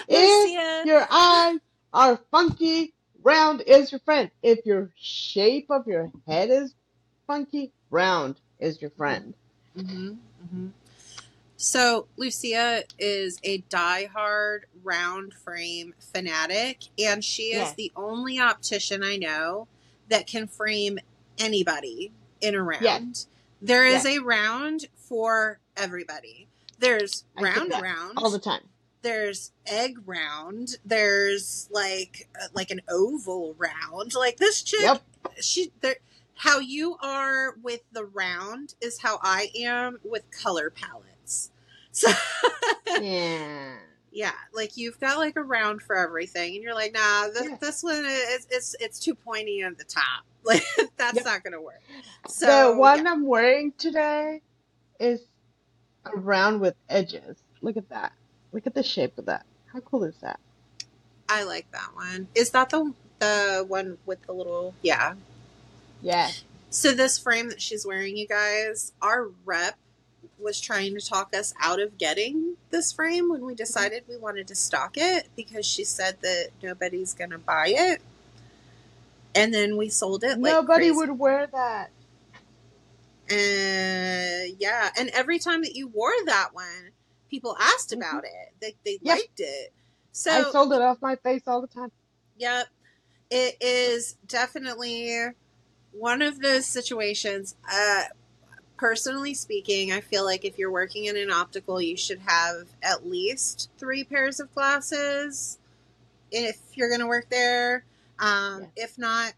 if 0.09 0.49
Lucia. 0.49 0.83
your 0.87 1.07
eyes 1.11 1.59
are 1.93 2.19
funky, 2.31 2.95
round 3.23 3.63
is 3.67 3.93
your 3.93 4.01
friend. 4.01 4.31
If 4.43 4.65
your 4.67 4.91
shape 4.97 5.67
of 5.71 5.87
your 5.87 6.11
head 6.27 6.51
is 6.51 6.75
funky, 7.27 7.73
round 7.91 8.37
is 8.59 8.81
your 8.81 8.91
friend. 8.91 9.35
hmm 9.77 10.15
hmm 10.51 10.69
So, 11.67 12.09
Lucia 12.17 12.83
is 12.99 13.39
a 13.45 13.59
die-hard 13.69 14.67
round 14.83 15.33
frame 15.33 15.95
fanatic, 16.13 16.81
and 16.99 17.25
she 17.25 17.53
is 17.53 17.59
Yes. 17.69 17.75
the 17.77 17.93
only 17.95 18.41
optician 18.41 19.05
I 19.05 19.17
know 19.17 19.69
that 20.09 20.27
can 20.27 20.49
frame 20.49 20.99
anybody 21.39 22.11
in 22.41 22.57
a 22.57 22.63
round. 22.65 23.27
There 23.61 23.85
is 23.87 24.05
Yes. 24.05 24.07
a 24.07 24.19
round 24.19 24.87
for 24.97 25.61
everybody. 25.77 26.49
There's 26.81 27.25
round 27.39 27.71
round. 27.81 28.19
all 28.19 28.31
the 28.31 28.41
time. 28.41 28.69
there's 29.03 29.53
egg 29.67 29.99
round. 30.07 30.79
There's 30.85 31.69
like 31.73 32.29
uh, 32.41 32.47
like 32.55 32.71
an 32.73 32.81
oval 32.89 33.55
round. 33.59 34.15
Like 34.15 34.37
this 34.39 34.63
chick, 34.63 34.81
Yep. 34.81 35.03
she 35.41 35.73
there. 35.81 35.97
How 36.35 36.59
you 36.59 36.97
are 37.01 37.55
with 37.63 37.83
the 37.93 38.05
round 38.05 38.75
is 38.81 39.01
how 39.01 39.19
I 39.23 39.51
am 39.57 39.99
with 40.05 40.29
color 40.33 40.71
palettes. 40.71 41.12
So 41.93 42.11
Yeah. 43.01 43.75
yeah, 44.11 44.33
like 44.53 44.77
you've 44.77 44.99
got 45.01 45.19
like 45.19 45.37
a 45.37 45.43
round 45.43 45.83
for 45.83 45.97
everything, 45.97 46.55
and 46.55 46.63
you're 46.63 46.75
like, 46.75 46.93
nah, 46.93 47.29
this, 47.29 47.49
Yeah. 47.49 47.57
this 47.61 47.83
one 47.83 48.05
is 48.05 48.47
it's 48.51 48.75
it's 48.81 48.99
too 48.99 49.15
pointy 49.15 49.63
at 49.63 49.79
the 49.79 49.85
top. 49.85 50.25
Like 50.45 50.65
that's 50.97 51.15
Yep. 51.17 51.25
not 51.25 51.45
gonna 51.45 51.61
work. 51.63 51.81
So 52.27 52.73
the 52.73 52.79
one 52.79 53.05
yeah, 53.05 53.13
I'm 53.13 53.25
wearing 53.27 53.73
today 53.79 54.41
is 54.99 55.21
a 56.05 56.19
round 56.19 56.61
with 56.61 56.75
edges. 56.89 57.37
Look 57.61 57.77
at 57.77 57.89
that. 57.91 58.13
Look 58.51 58.67
at 58.67 58.75
the 58.75 58.83
shape 58.83 59.17
of 59.19 59.27
that. 59.27 59.47
How 59.73 59.79
cool 59.81 60.03
is 60.03 60.17
that? 60.21 60.41
I 61.29 61.45
like 61.45 61.71
that 61.71 61.91
one. 61.95 62.27
Is 62.35 62.51
that 62.51 62.71
the 62.71 62.93
the 63.21 63.65
one 63.69 63.99
with 64.05 64.21
the 64.27 64.33
little 64.33 64.75
yeah? 64.83 65.15
Yeah. 66.01 66.31
So 66.71 66.93
this 66.93 67.19
frame 67.19 67.49
that 67.51 67.63
she's 67.63 67.87
wearing, 67.87 68.17
you 68.17 68.27
guys, 68.27 68.93
our 69.01 69.29
rep 69.45 69.77
was 70.39 70.61
trying 70.61 70.95
to 70.95 71.01
talk 71.01 71.35
us 71.35 71.55
out 71.63 71.81
of 71.81 71.99
getting 71.99 72.57
this 72.71 72.93
frame 72.93 73.31
when 73.31 73.45
we 73.45 73.55
decided 73.55 74.05
we 74.09 74.17
wanted 74.17 74.49
to 74.49 74.55
stock 74.55 74.93
it 74.97 75.29
because 75.37 75.65
she 75.67 75.85
said 75.85 76.17
that 76.23 76.49
nobody's 76.63 77.15
gonna 77.15 77.39
buy 77.39 77.69
it. 77.69 78.01
And 79.35 79.53
then 79.55 79.77
we 79.77 79.89
sold 79.89 80.25
it 80.25 80.39
like 80.41 80.53
Nobody 80.53 80.87
crazy. 80.89 80.97
would 80.97 81.19
wear 81.19 81.47
that. 81.47 81.91
Uh, 83.31 84.53
yeah, 84.59 84.91
and 84.99 85.09
every 85.11 85.39
time 85.39 85.63
that 85.63 85.75
you 85.75 85.87
wore 85.89 86.13
that 86.27 86.51
one, 86.53 86.91
people 87.31 87.57
asked 87.59 87.93
about 87.93 88.25
it. 88.25 88.53
They 88.61 88.75
they 88.85 88.99
Yep. 89.03 89.17
liked 89.17 89.41
it. 89.41 89.73
So 90.13 90.31
I 90.31 90.51
sold 90.51 90.73
it 90.73 90.83
off 90.83 90.99
my 91.01 91.17
face 91.17 91.43
all 91.47 91.61
the 91.61 91.67
time. 91.69 91.91
Yep. 92.37 92.67
it 93.31 93.57
is 93.61 94.17
definitely 94.27 95.29
one 95.93 96.21
of 96.21 96.41
those 96.41 96.67
situations. 96.67 97.55
Uh, 97.73 98.03
personally 98.83 99.33
speaking, 99.33 99.93
I 99.93 100.01
feel 100.01 100.25
like 100.25 100.45
if 100.45 100.59
you're 100.59 100.73
working 100.73 101.05
in 101.05 101.17
an 101.17 101.31
optical, 101.31 101.81
you 101.81 101.97
should 101.97 102.19
have 102.27 102.67
at 102.83 103.07
least 103.07 103.71
three 103.79 104.03
pairs 104.03 104.41
of 104.41 104.53
glasses 104.53 105.61
if 106.33 106.59
you're 106.75 106.89
going 106.89 107.01
to 107.01 107.07
work 107.07 107.31
there. 107.31 107.85
Um, 108.19 108.63
Yeah. 108.63 108.85
If 108.85 108.99
not, 108.99 109.35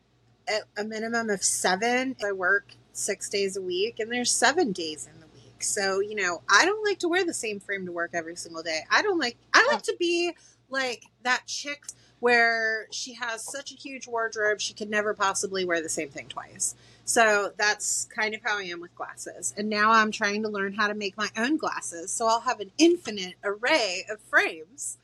at 0.49 0.63
a 0.79 0.85
minimum 0.85 1.29
of 1.29 1.45
seven. 1.45 2.17
I 2.25 2.33
work 2.33 2.73
six 2.95 3.29
days 3.29 3.59
a 3.59 3.61
week, 3.61 4.01
and 4.01 4.11
there's 4.11 4.31
seven 4.31 4.73
days 4.73 5.07
in 5.13 5.21
the 5.21 5.27
week. 5.35 5.63
So, 5.63 6.01
you 6.01 6.15
know, 6.15 6.41
I 6.49 6.65
don't 6.65 6.83
like 6.83 7.01
to 7.01 7.09
wear 7.09 7.27
the 7.27 7.35
same 7.35 7.61
frame 7.61 7.85
to 7.85 7.93
work 7.93 8.13
every 8.15 8.37
single 8.37 8.63
day. 8.63 8.81
I 8.91 9.03
don't 9.03 9.19
like, 9.19 9.37
I 9.53 9.69
like 9.71 9.83
to 9.83 9.97
be 9.99 10.33
like 10.71 11.05
that 11.23 11.47
chick 11.47 11.83
where 12.21 12.87
she 12.91 13.13
has 13.13 13.45
such 13.45 13.73
a 13.73 13.75
huge 13.75 14.09
wardrobe, 14.09 14.59
she 14.59 14.73
could 14.73 14.89
never 14.89 15.13
possibly 15.13 15.67
wear 15.67 15.83
the 15.83 15.91
same 15.91 16.09
thing 16.09 16.29
twice. 16.29 16.75
So 17.05 17.53
that's 17.59 18.07
kind 18.07 18.35
of 18.35 18.41
how 18.43 18.59
I 18.59 18.63
am 18.65 18.81
with 18.81 18.95
glasses. 18.95 19.55
And 19.57 19.69
now 19.69 19.91
I'm 19.91 20.11
trying 20.11 20.43
to 20.43 20.49
learn 20.49 20.75
how 20.75 20.89
to 20.89 20.95
make 20.95 21.17
my 21.17 21.29
own 21.37 21.57
glasses. 21.57 22.11
So 22.11 22.27
I'll 22.27 22.41
have 22.41 22.61
an 22.61 22.71
infinite 22.79 23.35
array 23.45 24.07
of 24.11 24.21
frames. 24.21 24.99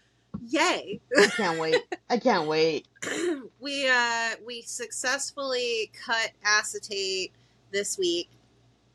Yay. 0.49 1.00
I 1.19 1.28
can't 1.28 1.59
wait. 1.59 1.85
I 2.09 2.19
can't 2.19 2.49
wait. 2.49 2.87
we 3.61 3.88
uh 3.88 4.30
we 4.47 4.62
successfully 4.62 5.90
cut 6.07 6.30
acetate 6.45 7.33
this 7.71 7.99
week. 7.99 8.28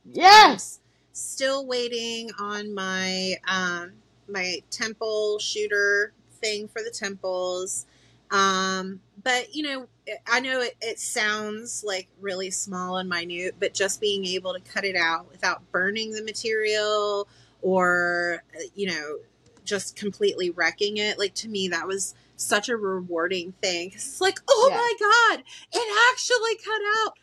I'm 0.05 0.13
Yes. 0.13 0.79
still 1.13 1.65
waiting 1.65 2.31
on 2.39 2.73
my 2.73 3.35
um 3.47 3.93
my 4.27 4.61
temple 4.71 5.39
shooter 5.39 6.11
thing 6.41 6.67
for 6.67 6.81
the 6.83 6.91
temples. 6.91 7.85
Um 8.31 9.01
but 9.23 9.55
you 9.55 9.63
know, 9.63 9.87
I 10.27 10.39
know 10.39 10.61
it, 10.61 10.75
it 10.81 10.99
sounds 10.99 11.83
like 11.85 12.07
really 12.19 12.51
small 12.51 12.97
and 12.97 13.09
minute, 13.09 13.55
but 13.59 13.73
just 13.73 13.99
being 14.01 14.25
able 14.25 14.53
to 14.53 14.59
cut 14.59 14.85
it 14.85 14.95
out 14.95 15.29
without 15.31 15.71
burning 15.71 16.11
the 16.11 16.23
material 16.23 17.27
or 17.61 18.43
uh, 18.55 18.63
you 18.75 18.87
know, 18.87 19.17
just 19.63 19.95
completely 19.95 20.49
wrecking 20.51 20.97
it, 20.97 21.17
like 21.17 21.33
to 21.35 21.49
me 21.49 21.67
that 21.69 21.87
was 21.87 22.13
such 22.37 22.69
a 22.69 22.77
rewarding 22.77 23.53
thing. 23.61 23.89
'Cause 23.91 24.05
It's 24.05 24.21
like, 24.21 24.39
oh 24.47 24.69
Yeah. 24.71 24.77
my 24.77 24.93
god, 24.99 25.43
it 25.73 26.11
actually 26.13 26.55
cut 26.63 26.81
out 27.05 27.13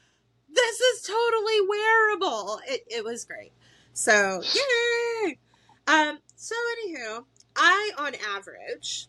this 0.55 0.81
is 0.81 1.03
totally 1.03 1.61
wearable. 1.67 2.61
It, 2.69 2.85
it 2.89 3.05
was 3.05 3.25
great. 3.25 3.53
So, 3.95 4.43
yay! 4.55 5.39
Um, 5.87 6.19
so, 6.37 6.55
anywho, 6.87 7.25
I, 7.57 7.91
on 7.99 8.15
average, 8.37 9.09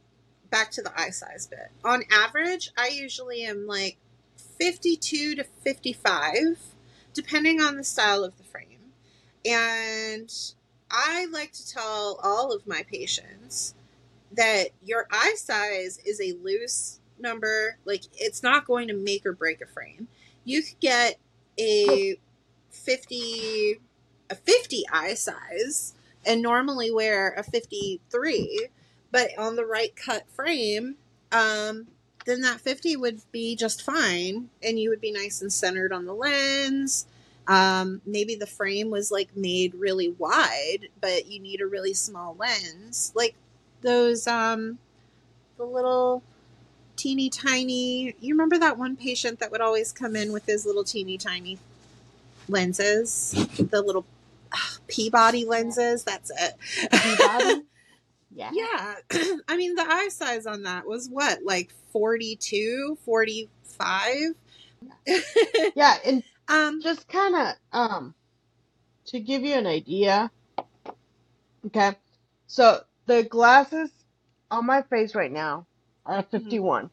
back 0.54 0.70
to 0.70 0.84
the 0.84 0.94
eye 0.96 1.10
size 1.10 1.48
bit, 1.48 1.72
on 1.84 2.04
average, 2.12 2.72
I 2.78 2.90
usually 2.90 3.44
am 3.44 3.66
like 3.66 3.98
52 4.38 5.34
to 5.34 5.44
55, 5.44 6.60
depending 7.12 7.60
on 7.60 7.76
the 7.76 7.84
style 7.84 8.24
of 8.24 8.38
the 8.38 8.44
frame. 8.44 8.94
And 9.44 10.32
I 10.92 11.26
like 11.32 11.54
to 11.54 11.68
tell 11.68 12.20
all 12.22 12.54
of 12.54 12.68
my 12.68 12.84
patients 12.84 13.74
that 14.32 14.68
your 14.86 15.08
eye 15.10 15.34
size 15.38 15.98
is 16.06 16.22
a 16.22 16.38
loose 16.44 17.00
number. 17.18 17.80
Like, 17.84 18.04
it's 18.14 18.44
not 18.44 18.68
going 18.68 18.90
to 18.90 18.94
make 18.94 19.26
or 19.26 19.34
break 19.34 19.60
a 19.60 19.66
frame. 19.66 20.08
You 20.46 20.62
could 20.62 20.80
get 20.80 21.18
a 21.60 22.20
50 22.70 23.80
a 24.30 24.36
50 24.36 24.84
eye 24.92 25.16
size 25.16 25.96
and 26.24 26.44
normally 26.44 26.92
wear 26.92 27.32
a 27.32 27.44
53 27.44 28.70
but 29.14 29.30
on 29.38 29.56
the 29.56 29.66
right 29.66 29.96
cut 29.96 30.28
frame 30.30 30.96
um 31.32 31.88
then 32.26 32.42
that 32.42 32.60
50 32.60 32.98
would 32.98 33.22
be 33.32 33.56
just 33.56 33.82
fine 33.82 34.50
and 34.62 34.80
you 34.80 34.90
would 34.90 35.02
be 35.02 35.12
nice 35.12 35.42
and 35.42 35.52
centered 35.52 35.92
on 35.92 36.06
the 36.06 36.14
lens. 36.14 37.06
Um 37.48 38.02
maybe 38.06 38.36
the 38.36 38.48
frame 38.48 38.90
was 38.90 39.12
like 39.12 39.36
made 39.36 39.76
really 39.76 40.10
wide 40.10 40.90
but 41.00 41.28
you 41.28 41.40
need 41.40 41.62
a 41.62 41.68
really 41.68 41.94
small 41.94 42.36
lens. 42.38 43.12
Like 43.16 43.36
those 43.82 44.28
um 44.28 44.80
the 45.58 45.66
little 45.66 46.24
teeny 46.96 47.30
tiny 47.30 48.16
you 48.20 48.34
remember 48.34 48.58
that 48.58 48.78
one 48.78 48.96
patient 48.96 49.40
that 49.40 49.52
would 49.52 49.62
always 49.62 49.92
come 49.92 50.16
in 50.16 50.32
with 50.32 50.46
his 50.46 50.66
little 50.66 50.84
teeny 50.84 51.18
tiny 51.18 51.60
lenses? 52.48 53.32
The 53.58 53.82
little 53.82 54.06
ah, 54.54 54.78
peabody 54.88 55.46
lenses? 55.46 56.04
That's 56.04 56.32
it. 56.32 56.56
Peabody? 56.92 57.64
Yeah. 58.36 58.52
yeah 58.54 58.96
i 59.48 59.58
mean 59.58 59.76
the 59.76 59.86
eye 59.88 60.10
size 60.10 60.46
on 60.46 60.64
that 60.64 60.88
was 60.88 61.10
what 61.10 61.40
like 61.44 61.72
42 61.92 62.98
45 63.06 64.34
Yeah, 65.76 65.96
and 66.06 66.24
um 66.48 66.82
just 66.82 67.08
kind 67.08 67.36
of 67.36 67.56
um 67.72 68.16
to 69.08 69.20
give 69.20 69.44
you 69.44 69.56
an 69.56 69.68
idea. 69.68 70.32
Okay, 71.68 71.94
so 72.48 72.82
the 73.06 73.24
glasses 73.24 73.92
on 74.52 74.66
my 74.66 74.82
face 74.84 75.16
right 75.16 75.32
now 75.32 75.66
are 76.06 76.20
a 76.20 76.24
51. 76.24 76.90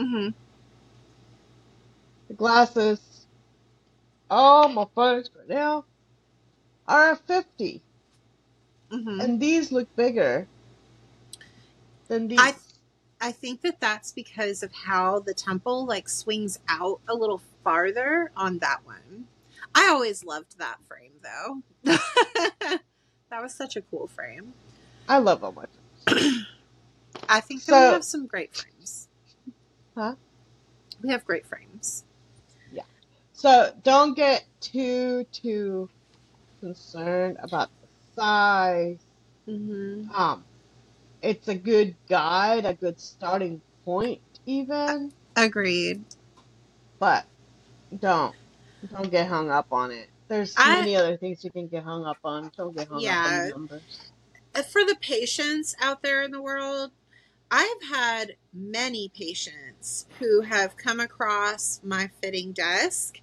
mhm. 0.00 0.34
The 2.28 2.34
glasses 2.34 3.26
on 4.30 4.74
my 4.74 4.84
face 4.94 5.30
right 5.36 5.48
now 5.48 5.84
are 6.86 7.16
50, 7.16 7.82
Mhm. 8.90 9.22
and 9.22 9.40
these 9.40 9.70
look 9.72 9.94
bigger 9.96 10.46
than 12.08 12.28
these. 12.28 12.38
I- 12.40 12.54
I 13.20 13.32
think 13.32 13.62
that 13.62 13.80
that's 13.80 14.12
because 14.12 14.62
of 14.62 14.72
how 14.72 15.18
the 15.18 15.34
temple 15.34 15.84
like 15.84 16.08
swings 16.08 16.60
out 16.68 17.00
a 17.08 17.14
little 17.14 17.42
farther 17.64 18.30
on 18.36 18.58
that 18.58 18.84
one. 18.86 19.26
I 19.74 19.88
always 19.88 20.22
loved 20.24 20.56
that 20.58 20.78
frame 20.86 21.12
though. 21.22 21.62
that 21.82 23.42
was 23.42 23.52
such 23.54 23.74
a 23.76 23.82
cool 23.82 24.06
frame. 24.06 24.52
I 25.08 25.18
love 25.18 25.40
them. 25.40 25.58
I 27.28 27.40
think 27.40 27.64
that 27.64 27.72
So- 27.72 27.88
we 27.88 27.92
have 27.94 28.04
some 28.04 28.26
great 28.26 28.54
frames. 28.56 29.08
Huh? 29.96 30.14
We 31.02 31.10
have 31.10 31.24
great 31.24 31.44
frames. 31.44 32.04
Yeah. 32.72 32.84
So 33.32 33.74
don't 33.82 34.14
get 34.14 34.44
too 34.60 35.24
too 35.32 35.88
concerned 36.60 37.36
about 37.40 37.70
size. 38.18 38.98
Mm-hmm. 39.48 40.10
Um, 40.14 40.44
it's 41.22 41.48
a 41.48 41.54
good 41.54 41.94
guide, 42.08 42.64
a 42.64 42.74
good 42.74 43.00
starting 43.00 43.60
point, 43.84 44.20
even. 44.46 45.12
Agreed. 45.36 46.04
But 46.98 47.24
don't 48.00 48.34
don't 48.92 49.10
get 49.10 49.28
hung 49.28 49.50
up 49.50 49.66
on 49.72 49.90
it. 49.90 50.08
There's 50.28 50.54
I- 50.56 50.80
many 50.80 50.96
other 50.96 51.16
things 51.16 51.44
you 51.44 51.50
can 51.50 51.68
get 51.68 51.84
hung 51.84 52.04
up 52.04 52.18
on. 52.24 52.50
Don't 52.56 52.76
get 52.76 52.88
hung 52.88 52.98
up 52.98 53.02
Yeah. 53.02 53.40
on 53.44 53.50
numbers. 53.50 53.82
Uh, 54.54 54.62
For 54.62 54.84
the 54.84 54.96
patients 55.00 55.74
out 55.80 56.02
there 56.02 56.22
in 56.22 56.30
the 56.32 56.42
world, 56.42 56.90
I've 57.50 57.82
had 57.90 58.36
many 58.52 59.10
patients 59.14 60.06
who 60.18 60.42
have 60.42 60.76
come 60.76 61.00
across 61.00 61.80
my 61.82 62.10
fitting 62.20 62.52
desk 62.52 63.20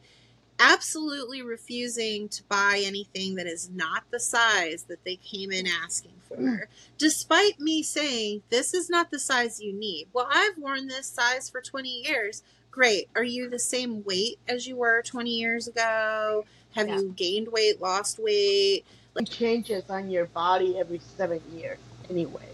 absolutely 0.60 1.42
refusing 1.42 2.30
to 2.30 2.44
buy 2.44 2.82
anything 2.84 3.36
that 3.36 3.48
is 3.48 3.70
not 3.70 4.04
the 4.12 4.20
size 4.20 4.84
that 4.84 5.04
they 5.04 5.16
came 5.18 5.52
in 5.52 5.66
asking 5.68 6.14
for, 6.28 6.68
despite 6.98 7.60
me 7.60 7.84
saying, 7.84 8.42
This 8.50 8.74
is 8.74 8.90
not 8.90 9.12
the 9.12 9.20
size 9.20 9.62
you 9.62 9.74
need. 9.74 10.08
Well, 10.14 10.28
I've 10.32 10.58
worn 10.58 10.88
this 10.88 11.08
size 11.08 11.50
for 11.50 11.62
20 11.62 11.90
years. 12.08 12.44
Great. 12.72 13.10
Are 13.16 13.24
you 13.24 13.50
the 13.50 13.60
same 13.60 14.04
weight 14.04 14.38
as 14.48 14.68
you 14.68 14.76
were 14.76 15.02
20 15.02 15.30
years 15.30 15.68
ago? 15.68 16.46
Have 16.74 16.90
Yeah. 16.90 17.00
you 17.00 17.14
gained 17.16 17.48
weight, 17.50 17.82
lost 17.82 18.20
weight? 18.20 18.84
It 19.16 19.30
changes 19.30 19.90
on 19.90 20.10
your 20.10 20.26
body 20.26 20.78
every 20.78 21.00
seven 21.18 21.42
years, 21.54 21.78
anyway. 22.10 22.50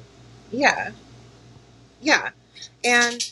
Yeah. 0.51 0.91
Yeah. 2.01 2.29
And, 2.83 3.31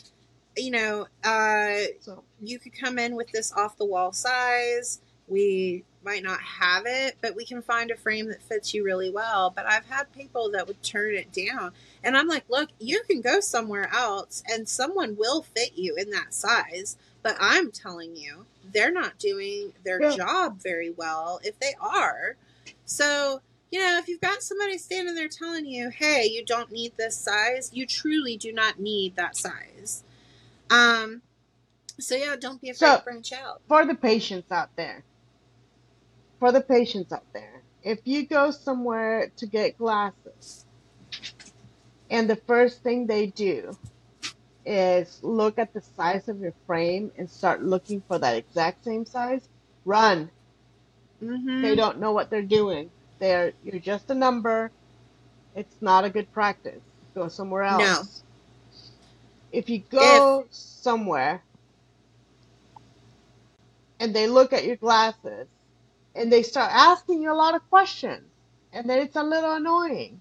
you 0.56 0.72
know, 0.72 1.06
uh, 1.22 1.76
So 2.00 2.24
you 2.42 2.58
could 2.58 2.72
come 2.72 2.98
in 2.98 3.16
with 3.16 3.30
this 3.32 3.52
off 3.52 3.76
the 3.76 3.84
wall 3.84 4.12
size. 4.12 5.00
We 5.28 5.84
might 6.04 6.22
not 6.22 6.40
have 6.40 6.84
it, 6.86 7.16
but 7.20 7.36
we 7.36 7.44
can 7.44 7.62
find 7.62 7.90
a 7.90 7.96
frame 7.96 8.26
that 8.28 8.42
fits 8.42 8.74
you 8.74 8.84
really 8.84 9.10
well. 9.10 9.52
But 9.54 9.66
I've 9.66 9.86
had 9.86 10.12
people 10.12 10.50
that 10.52 10.66
would 10.66 10.82
turn 10.82 11.14
it 11.14 11.32
down. 11.32 11.72
And 12.02 12.16
I'm 12.16 12.26
like, 12.26 12.44
look, 12.48 12.70
you 12.78 13.02
can 13.08 13.20
go 13.20 13.40
somewhere 13.40 13.88
else 13.92 14.42
and 14.50 14.68
someone 14.68 15.16
will 15.16 15.42
fit 15.42 15.72
you 15.76 15.94
in 15.96 16.10
that 16.10 16.32
size. 16.34 16.96
But 17.22 17.36
I'm 17.38 17.70
telling 17.70 18.16
you, 18.16 18.46
they're 18.72 18.92
not 18.92 19.18
doing 19.18 19.72
their 19.84 20.00
Yeah. 20.00 20.16
job 20.16 20.60
very 20.60 20.90
well 20.90 21.40
if 21.44 21.58
they 21.60 21.74
are. 21.80 22.36
So, 22.84 23.42
you 23.70 23.78
know, 23.78 23.98
if 23.98 24.08
you've 24.08 24.20
got 24.20 24.42
somebody 24.42 24.78
standing 24.78 25.14
there 25.14 25.28
telling 25.28 25.66
you, 25.66 25.90
hey, 25.90 26.26
you 26.26 26.44
don't 26.44 26.72
need 26.72 26.96
this 26.96 27.16
size, 27.16 27.70
you 27.72 27.86
truly 27.86 28.36
do 28.36 28.52
not 28.52 28.80
need 28.80 29.16
that 29.16 29.36
size. 29.36 30.02
Um, 30.70 31.22
so 32.02 32.14
yeah, 32.16 32.36
don't 32.40 32.60
be 32.60 32.70
afraid 32.70 32.88
So- 32.88 32.98
to 32.98 33.02
branch 33.04 33.32
out. 33.32 33.60
for 33.68 33.84
the 33.86 33.94
patients 33.94 34.50
out 34.52 34.70
there, 34.76 35.04
for 36.38 36.52
the 36.52 36.60
patients 36.60 37.12
out 37.12 37.24
there, 37.32 37.62
if 37.82 38.00
you 38.04 38.26
go 38.26 38.50
somewhere 38.50 39.30
to 39.36 39.46
get 39.46 39.78
glasses, 39.78 40.66
and 42.10 42.28
the 42.28 42.36
first 42.36 42.82
thing 42.82 43.06
they 43.06 43.26
do 43.26 43.76
is 44.66 45.18
look 45.22 45.58
at 45.58 45.72
the 45.72 45.80
size 45.80 46.28
of 46.28 46.40
your 46.40 46.52
frame 46.66 47.10
and 47.16 47.30
start 47.30 47.62
looking 47.62 48.02
for 48.06 48.18
that 48.18 48.36
exact 48.36 48.84
same 48.84 49.06
size, 49.06 49.48
run. 49.84 50.30
They 51.20 51.26
Mm-hmm. 51.26 51.74
don't 51.76 51.98
know 51.98 52.12
what 52.12 52.30
they're 52.30 52.42
doing. 52.42 52.90
They're 53.18 53.52
you're 53.62 53.78
just 53.80 54.10
a 54.10 54.14
number. 54.14 54.70
It's 55.54 55.76
not 55.80 56.04
a 56.04 56.10
good 56.10 56.32
practice. 56.32 56.80
Go 57.14 57.28
somewhere 57.28 57.62
No. 57.64 57.78
else. 57.80 58.22
If 59.52 59.68
you 59.68 59.76
If 59.78 59.90
go 59.90 60.46
somewhere 60.50 61.42
and 64.00 64.14
they 64.14 64.26
look 64.26 64.52
at 64.52 64.64
your 64.64 64.76
glasses 64.76 65.46
and 66.16 66.32
they 66.32 66.42
start 66.42 66.72
asking 66.72 67.22
you 67.22 67.32
a 67.32 67.34
lot 67.34 67.54
of 67.54 67.68
questions 67.70 68.24
and 68.72 68.90
then 68.90 68.98
it's 68.98 69.14
a 69.14 69.22
little 69.22 69.54
annoying. 69.54 70.20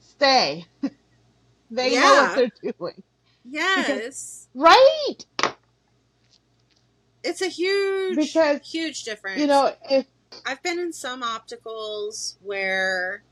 Stay. 0.00 0.64
They 1.72 1.94
know 1.94 2.00
what 2.00 2.34
they're 2.34 2.72
doing. 2.78 3.02
Because 3.44 3.88
yes, 3.88 4.48
right? 4.56 5.54
it's 7.22 7.40
a 7.40 7.46
huge, 7.46 8.16
Because 8.16 8.60
huge 8.68 9.04
difference. 9.04 9.40
you 9.40 9.46
know, 9.46 9.72
if 9.88 10.06
I've 10.44 10.60
been 10.64 10.80
in 10.80 10.92
some 10.92 11.22
opticals 11.22 12.34
where 12.42 13.22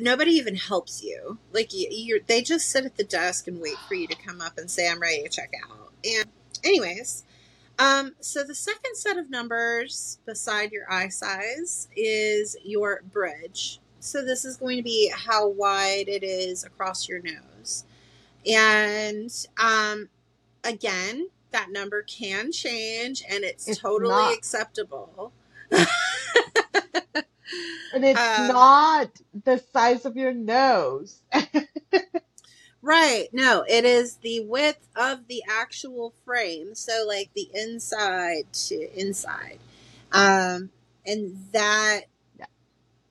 nobody 0.00 0.32
even 0.32 0.56
helps 0.56 1.02
you. 1.02 1.38
Like 1.52 1.72
you, 1.72 1.88
you're, 1.90 2.20
they 2.26 2.42
just 2.42 2.68
sit 2.68 2.84
at 2.84 2.96
the 2.96 3.04
desk 3.04 3.48
and 3.48 3.60
wait 3.60 3.76
for 3.88 3.94
you 3.94 4.06
to 4.08 4.14
come 4.14 4.40
up 4.40 4.58
and 4.58 4.70
say, 4.70 4.90
"I'm 4.90 5.00
ready 5.00 5.22
to 5.22 5.28
check 5.28 5.52
out." 5.70 5.92
And, 6.04 6.26
anyways, 6.62 7.24
um, 7.82 8.14
so 8.20 8.44
the 8.44 8.54
second 8.54 8.96
set 8.96 9.18
of 9.18 9.28
numbers 9.28 10.18
beside 10.24 10.70
your 10.72 10.90
eye 10.90 11.08
size 11.08 11.88
is 11.96 12.56
your 12.64 13.02
bridge. 13.12 13.80
So 14.00 14.24
this 14.24 14.44
is 14.44 14.56
going 14.56 14.76
to 14.76 14.82
be 14.82 15.12
how 15.14 15.48
wide 15.48 16.08
it 16.08 16.22
is 16.22 16.64
across 16.64 17.08
your 17.08 17.20
nose, 17.22 17.84
and 18.46 19.30
um, 19.62 20.08
again, 20.64 21.28
that 21.52 21.70
number 21.70 22.02
can 22.02 22.52
change, 22.52 23.22
and 23.28 23.44
it's 23.44 23.68
it's 23.68 23.78
totally 23.78 24.10
not 24.10 24.34
acceptable. 24.34 25.32
and 25.70 25.86
it's 28.04 28.20
um, 28.20 28.48
not 28.48 29.10
the 29.44 29.62
size 29.72 30.04
of 30.04 30.16
your 30.16 30.32
nose. 30.32 31.22
Right. 32.82 33.28
No, 33.32 33.64
it 33.68 33.84
is 33.84 34.16
the 34.16 34.40
width 34.40 34.88
of 34.96 35.28
the 35.28 35.42
actual 35.48 36.12
frame. 36.24 36.74
So 36.74 37.04
like 37.06 37.30
the 37.34 37.48
inside 37.54 38.52
to 38.68 38.98
inside. 39.00 39.58
Um 40.10 40.70
and 41.06 41.46
that 41.52 42.02
Yeah. 42.38 42.46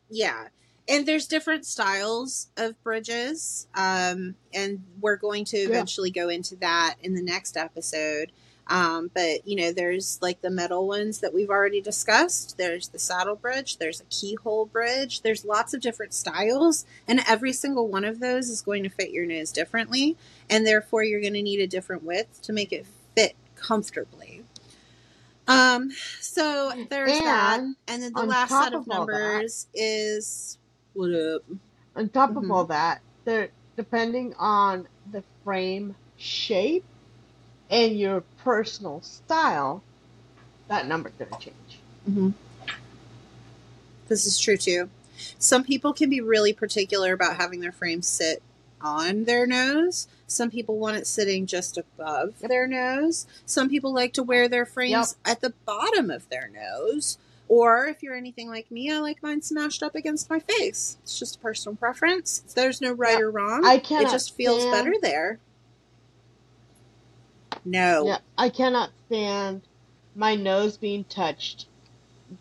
yeah. 0.10 0.48
And 0.90 1.08
there's 1.08 1.26
different 1.28 1.66
styles 1.66 2.50
of 2.58 2.82
bridges. 2.84 3.68
Um 3.74 4.36
and 4.54 4.84
we're 5.00 5.16
going 5.16 5.46
to 5.46 5.58
Yeah. 5.58 5.68
eventually 5.70 6.12
go 6.12 6.28
into 6.28 6.58
that 6.58 6.96
in 7.02 7.16
the 7.16 7.24
next 7.24 7.56
episode. 7.56 8.34
Um, 8.72 9.12
but 9.14 9.46
you 9.46 9.58
know, 9.58 9.74
there's 9.74 10.18
like 10.22 10.42
the 10.42 10.50
metal 10.50 10.88
ones 10.88 11.20
that 11.20 11.34
we've 11.34 11.50
already 11.50 11.82
discussed. 11.82 12.58
There's 12.58 12.88
the 12.88 13.00
saddle 13.00 13.36
bridge. 13.36 13.78
There's 13.78 14.00
a 14.00 14.06
keyhole 14.06 14.66
bridge. 14.66 15.22
There's 15.24 15.44
lots 15.44 15.74
of 15.74 15.82
different 15.82 16.14
styles, 16.14 16.86
and 17.06 17.22
every 17.28 17.52
single 17.52 17.90
one 17.90 18.06
of 18.06 18.22
those 18.22 18.50
is 18.50 18.62
going 18.62 18.84
to 18.84 18.90
fit 18.90 19.12
your 19.12 19.26
nose 19.26 19.52
differently, 19.52 20.16
and 20.50 20.66
therefore 20.66 21.04
you're 21.04 21.20
going 21.22 21.34
to 21.34 21.42
need 21.42 21.60
a 21.60 21.68
different 21.68 22.04
width 22.04 22.42
to 22.44 22.54
make 22.54 22.72
it 22.72 22.86
fit 23.14 23.36
comfortably. 23.56 24.44
Um, 25.48 25.92
so 26.22 26.72
there's 26.90 27.22
that, 27.22 27.64
And 27.64 27.76
and 27.88 28.02
then 28.02 28.16
the 28.16 28.24
last 28.24 28.58
set 28.58 28.74
of 28.74 28.88
of 28.88 28.88
numbers 28.88 29.68
is 29.74 30.58
what 30.94 31.12
up? 31.14 31.42
on 31.96 32.10
top 32.10 32.38
of 32.38 32.44
hmm 32.44 32.52
all 32.52 32.66
that, 32.66 33.02
there 33.26 33.50
depending 33.76 34.34
on 34.36 34.88
the 35.12 35.24
frame 35.44 35.96
shape 36.18 36.86
and 37.72 37.98
your 37.98 38.22
personal 38.44 39.02
style, 39.02 39.82
that 40.68 40.86
number's 40.88 41.14
gonna 41.18 41.40
change. 41.40 41.80
hmm 42.06 42.30
This 44.08 44.26
is 44.26 44.38
true 44.40 44.58
too. 44.58 44.90
Some 45.40 45.64
people 45.64 45.94
can 45.94 46.10
be 46.10 46.20
really 46.22 46.54
particular 46.54 47.14
about 47.14 47.38
having 47.38 47.62
their 47.62 47.72
frame 47.72 48.02
sit 48.02 48.42
on 48.82 49.26
their 49.26 49.46
nose. 49.46 50.08
Some 50.28 50.50
people 50.50 50.78
want 50.78 50.98
it 50.98 51.06
sitting 51.08 51.46
just 51.46 51.78
above 51.78 52.34
Yep. 52.42 52.50
their 52.50 52.68
nose. 52.68 53.28
Some 53.46 53.70
people 53.70 53.94
like 53.94 54.14
to 54.14 54.24
wear 54.24 54.48
their 54.48 54.62
Yep. 54.66 54.70
frames 54.74 55.16
at 55.24 55.42
the 55.42 55.54
bottom 55.66 56.10
of 56.10 56.28
their 56.30 56.50
nose. 56.50 57.18
Or 57.48 57.86
if 57.86 58.02
you're 58.02 58.16
anything 58.16 58.50
like 58.50 58.72
me, 58.72 58.90
I 58.92 59.00
like 59.00 59.22
mine 59.22 59.42
smashed 59.42 59.84
up 59.84 59.94
against 59.94 60.30
my 60.30 60.40
face. 60.40 60.98
It's 61.04 61.20
just 61.20 61.36
a 61.36 61.40
personal 61.40 61.76
preference. 61.76 62.40
There's 62.56 62.82
no 62.82 62.94
right 62.94 63.18
Yeah. 63.20 63.26
or 63.26 63.32
wrong. 63.32 63.66
I 63.66 63.78
can't. 63.78 64.08
It 64.08 64.12
just 64.12 64.34
feels 64.34 64.66
better 64.66 64.94
there. 65.02 65.38
No. 67.66 68.14
yeah, 68.14 68.20
I 68.38 68.50
cannot 68.50 68.92
stand 69.08 69.68
my 70.16 70.36
nose 70.36 70.78
being 70.78 71.06
touched 71.06 71.68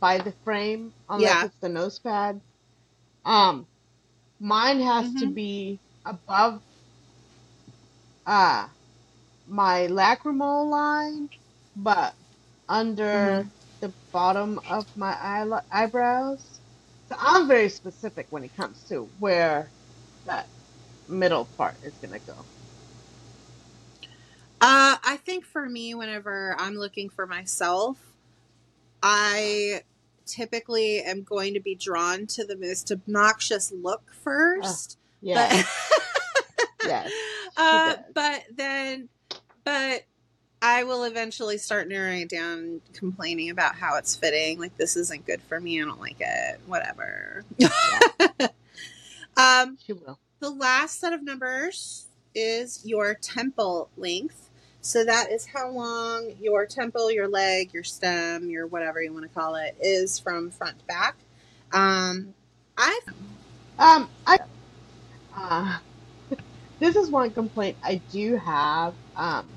by 0.01 0.19
the 0.19 0.35
frame 0.45 0.95
unless 1.09 1.43
Yeah. 1.43 1.45
it's 1.45 1.59
the 1.61 1.69
nose 1.71 1.99
pad. 2.01 2.43
Um, 3.25 3.69
mine 4.41 4.81
has 4.81 5.15
to 5.17 5.27
hmm 5.27 5.33
be 5.33 5.81
above 6.07 6.63
uh 8.27 8.69
my 9.47 9.89
lacrimal 9.89 10.71
line, 10.71 11.31
but 11.77 12.17
under 12.69 13.11
hmm 13.13 13.49
the 13.81 13.95
bottom 14.13 14.61
of 14.69 14.87
my 14.97 15.13
eye- 15.13 15.63
eyebrows. 15.73 16.61
So 17.09 17.17
I'm 17.19 17.49
very 17.49 17.69
specific 17.71 18.29
when 18.31 18.45
it 18.45 18.57
comes 18.57 18.85
to 18.87 19.11
where 19.19 19.73
that 20.27 20.51
middle 21.09 21.47
part 21.59 21.79
is 21.83 21.99
gonna 22.03 22.21
go. 22.21 22.47
Uh, 24.61 24.97
I 25.03 25.19
think 25.25 25.45
for 25.47 25.69
me, 25.69 25.95
whenever 25.95 26.55
I'm 26.59 26.75
looking 26.75 27.09
for 27.09 27.27
myself, 27.27 27.99
I 29.03 29.83
typically 30.27 31.01
am 31.01 31.23
going 31.23 31.55
to 31.55 31.61
be 31.61 31.75
drawn 31.75 32.27
to 32.27 32.45
the 32.45 32.57
most 32.57 32.91
obnoxious 32.93 33.73
look 33.73 34.03
Uh, 34.21 34.23
first, 34.23 34.99
but 35.25 35.51
yes, 35.51 35.91
yes, 36.85 37.13
uh, 37.57 37.97
but 38.15 38.45
then, 38.55 39.09
but 39.65 40.05
I 40.63 40.85
will 40.85 41.05
eventually 41.05 41.57
start 41.59 41.89
narrowing 41.89 42.23
it 42.23 42.29
down, 42.29 42.81
complaining 42.93 43.51
about 43.51 43.77
how 43.77 43.97
it's 43.97 44.15
fitting. 44.15 44.59
Like 44.59 44.77
this 44.77 44.97
isn't 44.97 45.27
good 45.27 45.41
for 45.43 45.59
me. 45.59 45.81
I 45.81 45.85
don't 45.85 46.01
like 46.01 46.19
it. 46.21 46.61
Whatever. 46.67 47.45
Yeah, 47.57 47.69
um, 49.37 49.79
she 49.85 49.95
will. 49.95 50.19
the 50.41 50.51
last 50.51 51.01
set 51.01 51.13
of 51.13 51.23
numbers 51.23 52.07
is 52.35 52.83
your 52.85 53.15
temple 53.15 53.89
length. 53.97 54.50
So 54.83 55.05
that 55.05 55.31
is 55.31 55.47
how 55.47 55.71
long 55.71 56.33
your 56.41 56.67
temple, 56.67 57.11
your 57.11 57.29
leg, 57.29 57.73
your 57.75 57.85
stem, 57.85 58.51
your 58.51 58.67
whatever 58.67 59.03
you 59.03 59.13
want 59.13 59.25
to 59.25 59.31
call 59.39 59.55
it, 59.57 59.77
is 59.81 60.19
from 60.19 60.51
front 60.51 60.81
to 60.81 60.85
back. 60.87 61.17
Um, 61.73 62.35
I've 62.79 63.03
Um, 63.79 64.11
I 64.27 64.39
uh, 65.37 65.79
this 66.81 66.97
is 66.97 67.11
one 67.11 67.31
complaint 67.33 67.77
I 67.83 68.03
do 68.11 68.37
have. 68.37 68.95
Um, 69.17 69.49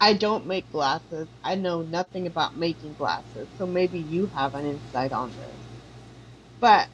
I 0.00 0.14
don't 0.14 0.46
make 0.46 0.70
glasses. 0.72 1.28
I 1.44 1.54
know 1.54 1.82
nothing 1.82 2.26
about 2.26 2.56
making 2.56 2.94
glasses, 2.94 3.48
so 3.56 3.66
maybe 3.66 3.98
you 4.00 4.26
have 4.26 4.54
an 4.54 4.66
insight 4.66 5.12
on 5.12 5.30
this. 5.30 5.56
But 6.60 6.88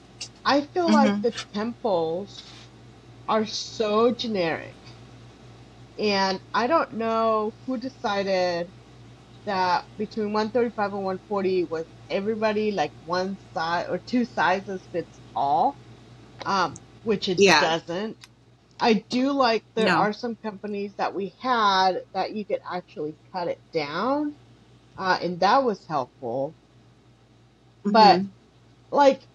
I 0.44 0.62
feel 0.62 0.90
like 0.90 1.14
Mhm. 1.14 1.22
the 1.22 1.32
temples 1.52 2.42
are 3.28 3.46
so 3.46 4.12
generic. 4.12 4.77
And 5.98 6.42
I 6.54 6.66
don't 6.68 6.94
know 6.94 7.54
who 7.66 7.78
decided 7.78 8.72
that 9.46 9.86
between 9.98 10.32
135 10.32 10.92
and 10.94 11.04
140 11.04 11.64
was 11.64 11.86
everybody 12.10 12.72
like 12.72 12.94
one 13.04 13.38
size 13.54 13.86
or 13.90 13.98
two 13.98 14.24
sizes 14.26 14.88
fits 14.92 15.20
all, 15.34 15.80
um, 16.46 16.82
which 17.02 17.28
it 17.28 17.44
yeah 17.44 17.60
doesn't. 17.60 18.18
I 18.80 19.06
do 19.10 19.32
like 19.32 19.64
there 19.76 19.90
no 19.90 19.96
are 19.96 20.12
some 20.12 20.36
companies 20.36 20.94
that 20.98 21.14
we 21.14 21.34
had 21.40 22.02
that 22.14 22.34
you 22.34 22.46
could 22.46 22.60
actually 22.70 23.18
cut 23.32 23.48
it 23.48 23.62
down, 23.72 24.36
uh, 24.98 25.18
and 25.22 25.40
that 25.40 25.64
was 25.64 25.86
helpful. 25.88 26.56
But 27.92 28.22
hmm 28.22 28.32
like, 28.92 29.26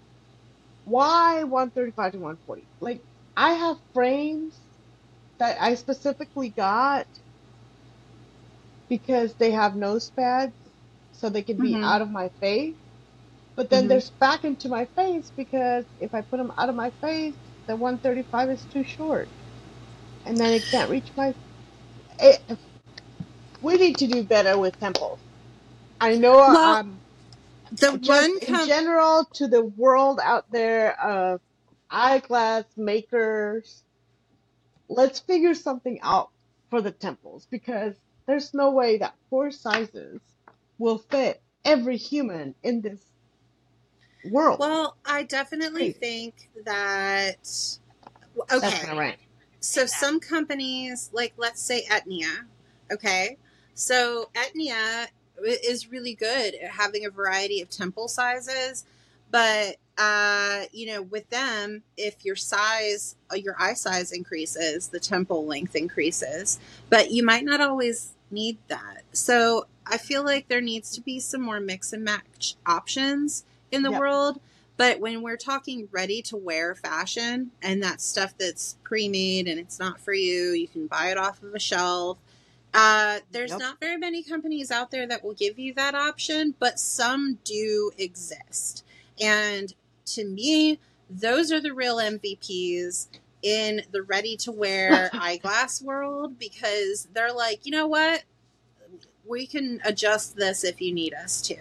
why 0.86 1.44
135 1.46 2.14
to 2.14 2.20
140? 2.20 2.70
Like, 2.82 3.04
I 3.38 3.54
have 3.54 3.78
frames 3.94 4.60
that 5.44 5.62
I 5.62 5.76
specifically 5.76 6.50
got 6.52 7.08
because 8.90 9.36
they 9.36 9.52
have 9.52 9.76
nose 9.76 10.12
pads 10.12 10.56
so 11.14 11.30
they 11.30 11.44
can 11.44 11.60
be 11.60 11.78
hmm 11.78 11.82
out 11.82 12.02
of 12.02 12.12
my 12.12 12.30
face. 12.42 12.78
But 13.58 13.70
then 13.72 13.88
hmm 13.88 13.90
there's 13.90 14.12
back 14.12 14.46
into 14.46 14.70
my 14.70 14.88
face 14.98 15.32
because 15.36 15.86
if 16.00 16.14
I 16.14 16.22
put 16.22 16.38
them 16.38 16.54
out 16.58 16.70
of 16.70 16.76
my 16.76 16.92
face, 17.02 17.38
the 17.68 17.76
135 17.78 18.52
is 18.52 18.66
too 18.68 18.84
short. 18.86 19.32
And 20.26 20.40
then 20.40 20.54
it 20.54 20.70
can't 20.72 20.90
reach 20.92 21.12
my. 21.18 21.36
It, 22.20 22.44
we 23.62 23.78
need 23.78 24.00
to 24.00 24.08
do 24.08 24.24
better 24.26 24.58
with 24.58 24.80
temples. 24.80 25.22
I 26.02 26.16
know 26.18 26.40
well 26.46 26.62
I'm 26.62 27.02
the 27.72 27.94
one 27.94 28.40
in 28.48 28.60
general 28.60 29.26
to 29.36 29.48
the 29.48 29.64
world 29.66 30.20
out 30.24 30.46
there 30.52 31.00
of 31.02 31.42
eyeglass 31.92 32.66
makers 32.78 33.84
let's 34.96 35.20
figure 35.20 35.54
something 35.54 36.00
out 36.02 36.30
for 36.70 36.82
the 36.82 36.92
temples 36.92 37.48
because 37.50 37.96
there's 38.26 38.54
no 38.54 38.72
way 38.72 38.98
that 38.98 39.16
four 39.30 39.52
sizes 39.52 40.22
will 40.78 40.98
fit 40.98 41.42
every 41.66 41.98
human 41.98 42.56
in 42.64 42.82
this 42.82 43.02
world. 44.26 44.60
Well, 44.60 44.96
I 45.06 45.24
definitely 45.24 45.92
think 45.92 46.50
that 46.66 47.38
That's 47.42 47.80
okay. 48.52 48.98
right. 48.98 49.18
So 49.60 49.86
some 49.86 50.20
companies, 50.20 51.10
like 51.14 51.34
let's 51.38 51.62
say 51.62 51.86
Etnia, 51.90 52.46
okay. 52.92 53.38
So 53.76 54.30
Etnia 54.36 55.08
is 55.44 55.90
really 55.90 56.14
good 56.14 56.56
at 56.56 56.70
having 56.72 57.06
a 57.06 57.10
variety 57.10 57.62
of 57.62 57.70
temple 57.70 58.08
sizes, 58.08 58.86
but 59.34 59.78
uh, 60.00 60.64
you 60.74 60.88
know, 60.88 61.04
with 61.04 61.30
them, 61.32 61.84
if 61.98 62.26
your 62.26 62.38
size, 62.38 63.18
uh, 63.34 63.36
your 63.38 63.58
eye 63.60 63.76
size 63.76 64.14
increases, 64.14 64.90
the 64.90 65.02
temple 65.02 65.46
length 65.46 65.76
increases, 65.76 66.60
but 66.90 67.12
you 67.12 67.26
might 67.26 67.46
not 67.46 67.62
always 67.62 68.14
need 68.32 68.60
that. 68.70 69.04
So 69.14 69.68
I 69.88 70.00
feel 70.00 70.24
like 70.26 70.50
there 70.50 70.62
needs 70.62 70.92
to 70.94 71.02
be 71.02 71.20
some 71.20 71.42
more 71.44 71.62
mix 71.62 71.94
and 71.94 72.06
match 72.06 72.56
options 72.66 73.46
in 73.72 73.84
the 73.84 73.92
Yep. 73.92 74.00
world. 74.02 74.42
But 74.78 75.02
when 75.02 75.24
we're 75.24 75.38
talking 75.38 75.90
ready 75.92 76.22
to 76.24 76.38
wear 76.38 76.76
fashion 76.76 77.52
and 77.62 77.84
that 77.84 78.02
stuff 78.02 78.36
that's 78.40 78.78
pre 78.84 79.10
made 79.10 79.48
and 79.50 79.60
it's 79.60 79.80
not 79.80 80.00
for 80.02 80.14
you, 80.14 80.52
you 80.54 80.70
can 80.70 80.88
buy 80.88 81.12
it 81.12 81.18
off 81.20 81.44
of 81.44 81.56
a 81.56 81.60
shelf. 81.60 82.20
Uh, 82.74 83.20
there's 83.32 83.52
Yep. 83.52 83.60
not 83.60 83.82
very 83.82 83.98
many 83.98 84.24
companies 84.24 84.72
out 84.72 84.92
there 84.92 85.08
that 85.08 85.24
will 85.24 85.36
give 85.36 85.60
you 85.60 85.76
that 85.76 85.96
option, 85.96 86.56
but 86.60 86.80
some 86.80 87.40
do 87.46 87.92
exist. 88.00 88.86
And 89.22 89.74
to 90.08 90.26
me, 90.26 90.80
those 91.10 91.52
are 91.52 91.62
the 91.62 91.74
real 91.74 91.98
MVPs 91.98 93.08
in 93.42 93.82
the 93.92 94.02
ready 94.02 94.38
to 94.38 94.52
wear 94.52 95.10
eyeglass 95.20 95.82
world 95.82 96.40
because 96.40 97.08
they're 97.14 97.34
like, 97.34 97.66
you 97.66 97.72
know 97.72 97.88
what? 97.88 98.24
We 99.26 99.48
can 99.48 99.80
adjust 99.86 100.36
this 100.36 100.64
if 100.64 100.82
you 100.82 100.94
need 100.94 101.14
us 101.14 101.42
to. 101.44 101.58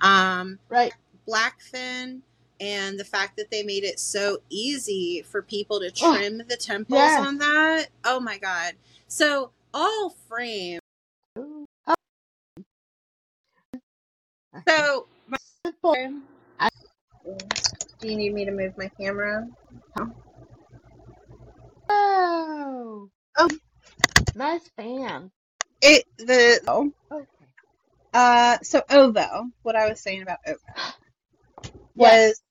Um, 0.00 0.58
Right. 0.68 0.92
Blackfin 1.28 2.20
and 2.60 2.98
the 2.98 3.04
fact 3.04 3.36
that 3.36 3.50
they 3.50 3.62
made 3.62 3.84
it 3.84 3.98
so 3.98 4.38
easy 4.48 5.22
for 5.22 5.42
people 5.42 5.80
to 5.80 5.90
Oh, 6.02 6.16
trim 6.16 6.38
the 6.48 6.56
temples 6.56 7.12
on 7.18 7.38
that. 7.38 7.86
Oh 8.04 8.20
my 8.20 8.38
god. 8.38 8.74
So 9.08 9.50
all 9.74 10.10
frame. 10.28 10.80
So 14.68 15.06
Simple. 15.64 15.96
Do 18.00 18.08
you 18.08 18.16
need 18.16 18.34
me 18.34 18.44
to 18.44 18.52
move 18.52 18.76
my 18.78 18.88
camera? 19.00 19.48
Oh. 21.88 23.10
Oh. 23.38 23.50
Nice 24.34 24.68
fan. 24.76 25.30
It 25.82 26.04
the 26.18 26.60
oh, 26.68 26.92
Okay. 27.10 27.26
uh 28.14 28.58
so 28.62 28.80
Ovvo, 28.90 29.50
what 29.62 29.76
I 29.76 29.88
was 29.88 30.00
saying 30.00 30.22
about 30.22 30.38
Ovvo 30.46 30.58
Yes. 31.98 32.40
was 32.40 32.42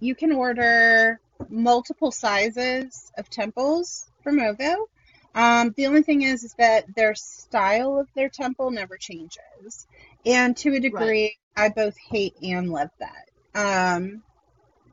you 0.00 0.14
can 0.14 0.32
order 0.32 1.20
multiple 1.48 2.10
sizes 2.10 3.12
of 3.16 3.28
temples 3.30 4.10
from 4.22 4.38
Ovvo. 4.38 4.86
Um, 5.34 5.72
the 5.76 5.86
only 5.86 6.02
thing 6.02 6.22
is, 6.22 6.42
is 6.42 6.54
that 6.58 6.86
their 6.96 7.14
style 7.14 7.98
of 7.98 8.08
their 8.14 8.28
temple 8.28 8.70
never 8.72 8.96
changes, 8.96 9.86
and 10.26 10.56
to 10.56 10.74
a 10.74 10.80
degree, 10.80 11.36
I 11.56 11.68
both 11.68 11.96
hate 11.96 12.34
and 12.42 12.70
love 12.72 12.90
that. 12.98 13.29
Um, 13.54 14.22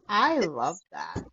I 0.08 0.40
love 0.40 0.78
that. 0.92 1.24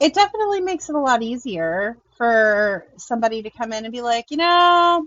it 0.00 0.14
definitely 0.14 0.60
makes 0.60 0.88
it 0.88 0.94
a 0.94 1.00
lot 1.00 1.22
easier 1.22 1.98
for 2.16 2.86
somebody 2.96 3.42
to 3.42 3.50
come 3.50 3.72
in 3.72 3.84
and 3.84 3.92
be 3.92 4.02
like, 4.02 4.26
you 4.30 4.36
know, 4.36 5.06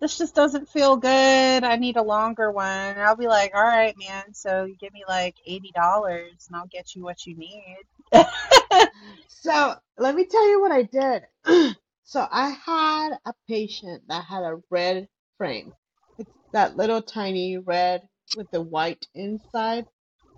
this 0.00 0.18
just 0.18 0.34
doesn't 0.34 0.68
feel 0.68 0.96
good. 0.96 1.64
I 1.64 1.76
need 1.76 1.96
a 1.96 2.02
longer 2.02 2.50
one. 2.50 2.66
And 2.68 3.00
I'll 3.00 3.16
be 3.16 3.28
like, 3.28 3.52
all 3.54 3.62
right, 3.62 3.94
man. 3.98 4.32
So 4.34 4.64
you 4.64 4.76
give 4.80 4.92
me 4.94 5.04
like 5.08 5.36
eighty 5.46 5.72
dollars, 5.74 6.46
and 6.48 6.56
I'll 6.56 6.66
get 6.68 6.94
you 6.94 7.02
what 7.02 7.26
you 7.26 7.36
need. 7.36 7.78
So 9.28 9.74
let 9.98 10.14
me 10.14 10.26
tell 10.26 10.48
you 10.50 10.60
what 10.60 10.72
I 10.72 10.82
did. 10.82 11.22
so 12.04 12.26
I 12.30 12.50
had 12.50 13.12
a 13.24 13.32
patient 13.48 14.02
that 14.08 14.24
had 14.24 14.42
a 14.42 14.60
red 14.70 15.08
frame. 15.38 15.72
It's 16.18 16.30
that 16.52 16.76
little 16.76 17.02
tiny 17.02 17.58
red 17.58 18.02
with 18.36 18.50
the 18.50 18.60
white 18.62 19.06
inside 19.14 19.86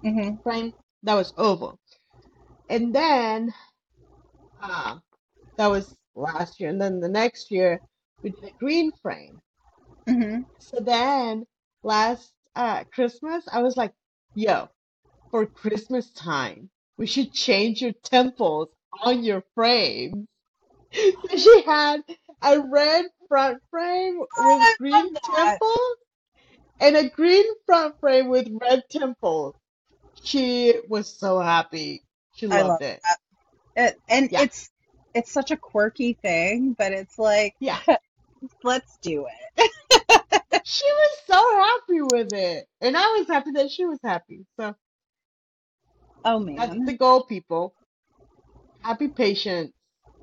hmm 0.02 0.34
frame 0.42 0.72
that 1.02 1.14
was 1.14 1.32
oval. 1.36 1.78
And 2.68 2.94
then 2.94 3.54
uh, 4.62 4.98
that 5.56 5.68
was 5.68 5.96
last 6.14 6.60
year. 6.60 6.70
And 6.70 6.80
then 6.80 7.00
the 7.00 7.08
next 7.08 7.50
year 7.50 7.82
we 8.22 8.30
did 8.30 8.44
a 8.50 8.54
green 8.58 8.92
frame. 9.02 9.40
hmm 10.08 10.42
So 10.58 10.80
then 10.80 11.46
last 11.82 12.32
uh, 12.56 12.84
Christmas 12.92 13.46
I 13.52 13.62
was 13.62 13.76
like, 13.76 13.94
yo, 14.34 14.68
for 15.30 15.46
Christmas 15.46 16.10
time, 16.12 16.70
we 16.98 17.06
should 17.06 17.32
change 17.32 17.82
your 17.82 17.92
temples 18.04 18.68
on 19.02 19.24
your 19.24 19.44
frame. 19.54 20.28
So 20.94 21.36
she 21.36 21.62
had 21.62 22.02
a 22.42 22.60
red 22.60 23.06
front 23.28 23.62
frame 23.70 24.20
with 24.36 24.68
I 24.68 24.74
green 24.78 25.14
temples 25.14 25.96
and 26.80 26.96
a 26.96 27.08
green 27.10 27.44
front 27.66 27.98
frame 28.00 28.28
with 28.28 28.48
red 28.60 28.84
temples. 28.90 29.54
She 30.22 30.80
was 30.88 31.18
so 31.18 31.40
happy. 31.40 32.06
She 32.32 32.46
I 32.50 32.62
love 32.62 32.62
loved 32.62 32.80
it. 32.80 33.02
it, 33.76 34.00
and 34.08 34.30
Yeah. 34.30 34.38
it's 34.38 34.70
it's 35.14 35.32
such 35.32 35.50
a 35.50 35.56
quirky 35.56 36.14
thing, 36.14 36.74
but 36.74 36.92
it's 36.92 37.18
like, 37.18 37.56
Yeah. 37.60 37.80
let's 38.64 38.98
do 38.98 39.26
it. 39.26 39.72
She 40.64 40.84
was 40.84 41.18
so 41.26 41.60
happy 41.60 42.02
with 42.02 42.32
it. 42.32 42.68
And 42.80 42.96
I 42.96 43.06
was 43.18 43.28
happy 43.28 43.52
that 43.52 43.70
she 43.70 43.84
was 43.84 44.00
happy. 44.02 44.44
So 44.58 44.74
Oh 46.24 46.40
that's 46.56 46.74
man, 46.74 46.86
the 46.86 46.96
goal, 46.96 47.24
people. 47.24 47.74
Happy 48.80 49.08
patients 49.08 49.72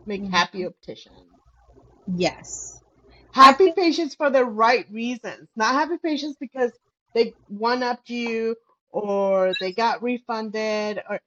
make 0.06 0.28
Mhm. 0.28 0.30
happy 0.30 0.64
opticians. 0.66 1.34
yes. 2.08 2.82
Happy 3.32 3.70
think 3.70 3.76
patients 3.76 4.16
for 4.16 4.30
the 4.30 4.46
right 4.46 4.90
reasons, 4.92 5.50
not 5.56 5.74
happy 5.76 5.98
patients 5.98 6.38
because 6.40 6.72
they 7.14 7.36
one 7.48 7.84
upped 7.84 8.10
you 8.10 8.56
or 8.92 9.56
they 9.60 9.72
got 9.72 10.02
refunded 10.04 11.02
or 11.10 11.20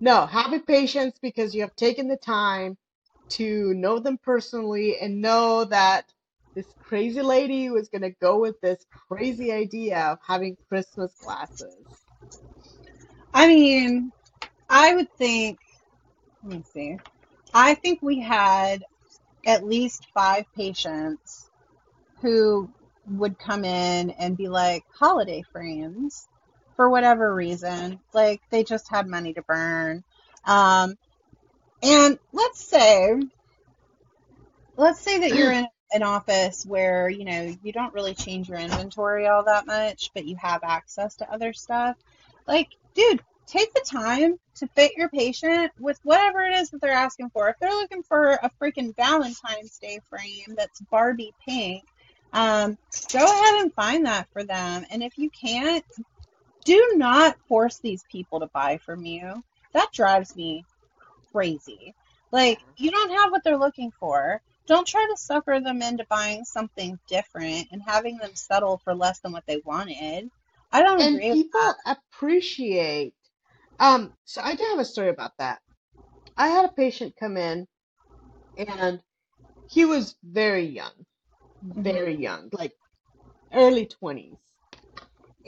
no, 0.00 0.26
happy 0.26 0.60
patients 0.60 1.18
because 1.20 1.54
you 1.54 1.62
have 1.62 1.74
taken 1.74 2.08
the 2.08 2.16
time 2.16 2.76
to 3.30 3.74
know 3.74 3.98
them 3.98 4.18
personally 4.18 4.98
and 4.98 5.20
know 5.20 5.64
that 5.64 6.12
this 6.54 6.66
crazy 6.82 7.20
lady 7.20 7.68
was 7.70 7.88
going 7.88 8.02
to 8.02 8.10
go 8.10 8.38
with 8.38 8.60
this 8.60 8.84
crazy 9.08 9.52
idea 9.52 9.98
of 9.98 10.18
having 10.26 10.56
Christmas 10.68 11.12
glasses. 11.20 11.76
I 13.34 13.46
mean, 13.48 14.12
I 14.68 14.94
would 14.94 15.12
think. 15.14 15.58
Let 16.42 16.58
me 16.58 16.64
see. 16.72 16.96
I 17.52 17.74
think 17.74 18.00
we 18.02 18.20
had 18.20 18.84
at 19.46 19.64
least 19.64 20.06
five 20.14 20.44
patients 20.54 21.50
who 22.20 22.68
would 23.06 23.38
come 23.38 23.64
in 23.64 24.10
and 24.10 24.36
be 24.36 24.48
like 24.48 24.84
holiday 24.92 25.42
frames 25.52 26.28
for 26.78 26.88
whatever 26.88 27.34
reason. 27.34 27.98
Like 28.14 28.40
they 28.50 28.62
just 28.62 28.88
had 28.88 29.08
money 29.08 29.34
to 29.34 29.42
burn. 29.42 30.04
Um, 30.44 30.96
and 31.82 32.20
let's 32.32 32.64
say, 32.64 33.20
let's 34.76 35.00
say 35.00 35.18
that 35.18 35.34
you're 35.34 35.50
in 35.50 35.66
an 35.92 36.04
office 36.04 36.64
where, 36.64 37.08
you 37.08 37.24
know, 37.24 37.52
you 37.64 37.72
don't 37.72 37.92
really 37.94 38.14
change 38.14 38.48
your 38.48 38.58
inventory 38.58 39.26
all 39.26 39.42
that 39.42 39.66
much, 39.66 40.12
but 40.14 40.24
you 40.24 40.36
have 40.36 40.62
access 40.62 41.16
to 41.16 41.28
other 41.28 41.52
stuff. 41.52 41.96
Like, 42.46 42.68
dude, 42.94 43.22
take 43.48 43.74
the 43.74 43.84
time 43.84 44.36
to 44.58 44.68
fit 44.76 44.92
your 44.96 45.08
patient 45.08 45.72
with 45.80 45.98
whatever 46.04 46.42
it 46.42 46.58
is 46.58 46.70
that 46.70 46.80
they're 46.80 46.92
asking 46.92 47.30
for. 47.30 47.48
If 47.48 47.56
they're 47.58 47.70
looking 47.70 48.04
for 48.04 48.34
a 48.34 48.52
freaking 48.62 48.94
Valentine's 48.94 49.78
Day 49.80 49.98
frame 50.10 50.54
that's 50.56 50.80
Barbie 50.92 51.34
pink, 51.44 51.82
um, 52.32 52.78
go 53.12 53.24
ahead 53.24 53.62
and 53.62 53.74
find 53.74 54.06
that 54.06 54.28
for 54.32 54.44
them. 54.44 54.86
And 54.92 55.02
if 55.02 55.18
you 55.18 55.28
can't, 55.30 55.84
do 56.68 56.94
not 56.96 57.38
force 57.48 57.78
these 57.80 58.04
people 58.04 58.40
to 58.40 58.48
buy 58.48 58.78
from 58.78 59.04
you. 59.06 59.44
That 59.74 59.92
drives 59.92 60.36
me 60.36 60.66
crazy. 61.32 61.94
Like, 62.32 62.60
you 62.76 62.90
don't 62.90 63.10
have 63.12 63.30
what 63.32 63.44
they're 63.44 63.58
looking 63.58 63.92
for. 63.92 64.42
Don't 64.66 64.86
try 64.86 65.06
to 65.10 65.16
sucker 65.16 65.60
them 65.60 65.82
into 65.82 66.06
buying 66.08 66.44
something 66.44 66.98
different 67.08 67.68
and 67.72 67.82
having 67.82 68.18
them 68.18 68.34
settle 68.36 68.78
for 68.78 68.94
less 68.94 69.20
than 69.20 69.32
what 69.32 69.46
they 69.46 69.62
wanted. 69.64 70.30
I 70.72 70.82
don't 70.82 71.00
And 71.00 71.24
agree 71.24 71.30
with 71.30 71.40
people 71.50 71.74
appreciate. 71.86 73.14
Um, 73.78 74.14
so 74.24 74.40
I 74.42 74.54
do 74.54 74.64
have 74.70 74.78
a 74.80 74.84
story 74.84 75.08
about 75.10 75.36
that. 75.38 75.62
I 76.36 76.48
had 76.48 76.64
a 76.66 76.72
patient 76.72 77.16
come 77.16 77.36
in 77.36 77.68
and 78.56 79.02
he 79.66 79.84
was 79.84 80.16
very 80.22 80.64
young, 80.66 81.06
Mhm. 81.62 81.98
very 81.98 82.14
young, 82.16 82.50
like 82.52 82.74
early 83.52 83.86
20s. 83.86 84.47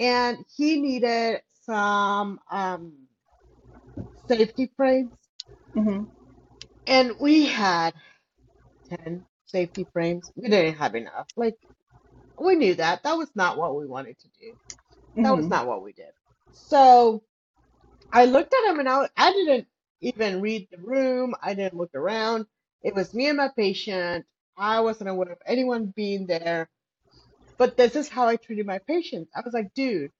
And 0.01 0.47
he 0.57 0.83
needed 0.83 1.43
some 1.67 2.41
um, 2.51 2.95
safety 4.29 4.71
frames. 4.77 5.13
Mhm. 5.77 6.09
And 6.87 7.13
we 7.21 7.47
had 7.47 7.95
10 8.91 9.27
safety 9.47 9.89
frames. 9.93 10.33
We 10.37 10.49
didn't 10.49 10.77
have 10.77 10.95
enough. 10.97 11.29
Like, 11.37 11.59
we 12.41 12.57
knew 12.57 12.75
that. 12.77 13.05
That 13.05 13.19
was 13.19 13.31
not 13.35 13.59
what 13.59 13.77
we 13.77 13.87
wanted 13.87 14.19
to 14.21 14.29
do. 14.41 14.55
That 15.23 15.37
was 15.37 15.49
Mhm. 15.49 15.51
not 15.51 15.67
what 15.69 15.83
we 15.83 15.93
did. 15.93 16.13
So 16.53 17.23
I 18.13 18.27
looked 18.27 18.55
at 18.55 18.71
him 18.71 18.81
and 18.81 18.89
I, 18.89 19.09
I 19.17 19.33
didn't 19.33 19.69
even 20.01 20.41
read 20.41 20.69
the 20.71 20.79
room. 20.79 21.35
I 21.43 21.55
didn't 21.55 21.77
look 21.79 21.95
around. 21.95 22.47
It 22.83 22.95
was 22.95 23.15
me 23.15 23.29
and 23.29 23.39
my 23.39 23.51
patient. 23.57 24.27
I 24.57 24.81
wasn't 24.81 25.11
aware 25.11 25.33
of 25.33 25.39
anyone 25.47 25.87
being 25.97 26.27
there. 26.27 26.69
But 27.61 27.77
this 27.77 27.94
is 27.94 28.09
how 28.09 28.27
I 28.27 28.37
treated 28.37 28.64
my 28.66 28.79
patients. 28.88 29.31
I 29.37 29.42
was 29.44 29.53
like, 29.53 29.75
dude, 29.75 30.12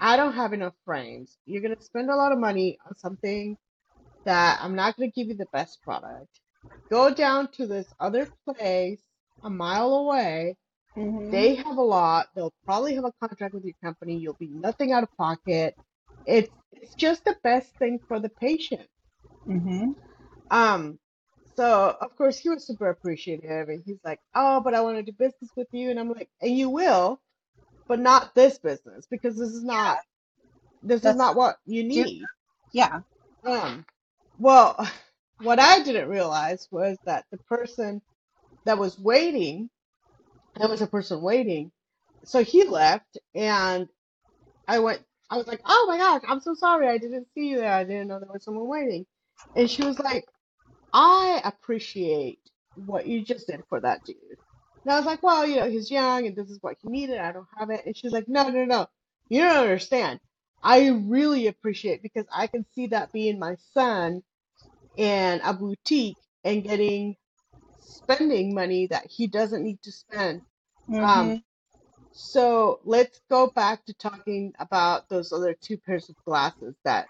I 0.00 0.16
don't 0.16 0.32
have 0.32 0.54
enough 0.54 0.72
frames. 0.86 1.36
You're 1.44 1.60
going 1.60 1.76
to 1.76 1.84
spend 1.84 2.08
a 2.08 2.16
lot 2.16 2.32
of 2.32 2.38
money 2.38 2.78
on 2.86 2.96
something 2.96 3.58
that 4.24 4.60
I'm 4.62 4.74
not 4.76 4.96
going 4.96 5.10
to 5.10 5.14
give 5.14 5.28
you 5.28 5.34
the 5.34 5.48
best 5.52 5.82
product. 5.84 6.40
Go 6.90 7.12
down 7.12 7.52
to 7.52 7.66
this 7.66 7.86
other 8.00 8.32
place 8.48 9.02
a 9.42 9.50
mile 9.50 9.92
away. 9.92 10.56
Mhm. 10.96 11.30
They 11.30 11.56
have 11.56 11.76
a 11.76 11.82
lot. 11.82 12.28
They'll 12.34 12.54
probably 12.64 12.94
have 12.94 13.04
a 13.04 13.12
contract 13.20 13.52
with 13.52 13.64
your 13.64 13.74
company. 13.84 14.16
You'll 14.16 14.40
be 14.40 14.48
nothing 14.48 14.90
out 14.92 15.02
of 15.02 15.14
pocket. 15.18 15.76
It's 16.26 16.50
it's 16.72 16.94
just 16.94 17.26
the 17.26 17.36
best 17.44 17.68
thing 17.78 18.00
for 18.08 18.20
the 18.20 18.30
patient. 18.30 18.88
Mhm. 19.46 19.96
Um, 20.50 20.98
so 21.60 21.96
of 22.00 22.16
course 22.16 22.38
he 22.38 22.50
was 22.50 22.66
super 22.66 22.90
appreciative 22.90 23.68
and 23.70 23.82
he's 23.86 24.00
like, 24.04 24.20
Oh, 24.34 24.62
but 24.62 24.74
I 24.74 24.82
want 24.82 24.98
to 24.98 25.04
do 25.04 25.12
business 25.18 25.52
with 25.56 25.68
you. 25.72 25.90
And 25.90 26.00
I'm 26.00 26.10
like, 26.10 26.30
and 26.42 26.56
you 26.56 26.70
will, 26.70 27.20
but 27.88 28.00
not 28.00 28.34
this 28.34 28.58
business 28.58 29.06
because 29.10 29.38
this 29.38 29.50
is 29.50 29.64
not 29.64 29.98
this 30.82 31.04
is 31.06 31.16
not 31.16 31.36
what 31.36 31.56
you 31.66 31.84
you- 31.92 32.06
need. 32.06 32.30
yeah. 32.72 33.00
Um, 33.44 33.86
well, 34.38 34.88
what 35.42 35.58
I 35.60 35.82
didn't 35.82 36.08
realize 36.10 36.68
was 36.72 36.98
that 37.06 37.26
the 37.32 37.38
person 37.38 38.02
that 38.66 38.78
was 38.78 38.98
waiting, 38.98 39.70
there 40.56 40.68
was 40.68 40.82
a 40.82 40.88
person 40.88 41.22
waiting. 41.22 41.72
So 42.24 42.44
he 42.44 42.64
left 42.64 43.18
and 43.34 43.88
I 44.68 44.80
went, 44.80 45.02
I 45.30 45.38
was 45.38 45.46
like, 45.46 45.60
oh 45.64 45.86
my 45.88 45.98
gosh, 45.98 46.22
I'm 46.28 46.40
so 46.40 46.54
sorry. 46.54 46.88
I 46.88 46.98
didn't 46.98 47.28
see 47.34 47.48
you 47.48 47.58
there. 47.58 47.72
I 47.72 47.84
didn't 47.84 48.08
know 48.08 48.20
there 48.20 48.30
was 48.32 48.44
someone 48.44 48.68
waiting. 48.68 49.06
And 49.56 49.70
she 49.70 49.84
was 49.84 49.98
like, 50.00 50.24
I 50.92 51.40
appreciate 51.44 52.40
what 52.74 53.06
you 53.06 53.24
just 53.24 53.46
did 53.48 53.64
for 53.68 53.80
that 53.80 54.04
dude. 54.04 54.16
And 54.84 54.92
I 54.94 54.96
was 54.96 55.06
like, 55.06 55.22
well, 55.22 55.46
you 55.46 55.56
know, 55.56 55.68
he's 55.70 55.90
young 55.90 56.26
and 56.26 56.36
this 56.36 56.50
is 56.50 56.58
what 56.62 56.76
he 56.82 56.88
needed. 56.88 57.18
I 57.18 57.32
don't 57.32 57.48
have 57.58 57.70
it. 57.70 57.86
And 57.86 57.96
she's 57.96 58.12
like, 58.12 58.28
no, 58.28 58.48
no, 58.48 58.64
no. 58.64 58.86
You 59.28 59.42
don't 59.42 59.58
understand. 59.64 60.20
I 60.62 60.88
really 60.88 61.46
appreciate 61.46 62.02
because 62.02 62.26
I 62.34 62.46
can 62.46 62.66
see 62.74 62.88
that 62.88 63.12
being 63.12 63.38
my 63.38 63.56
son 63.74 64.22
in 64.96 65.40
a 65.42 65.54
boutique 65.54 66.18
and 66.44 66.64
getting 66.64 67.16
spending 67.80 68.54
money 68.54 68.86
that 68.88 69.06
he 69.10 69.26
doesn't 69.26 69.64
need 69.64 69.82
to 69.82 69.92
spend. 69.92 70.42
Mhm. 70.90 71.04
Um, 71.04 71.44
so 72.12 72.80
let's 72.84 73.20
go 73.30 73.48
back 73.48 73.84
to 73.86 73.94
talking 73.94 74.52
about 74.58 75.08
those 75.08 75.32
other 75.32 75.54
two 75.54 75.78
pairs 75.78 76.08
of 76.10 76.16
glasses 76.26 76.76
that 76.84 77.08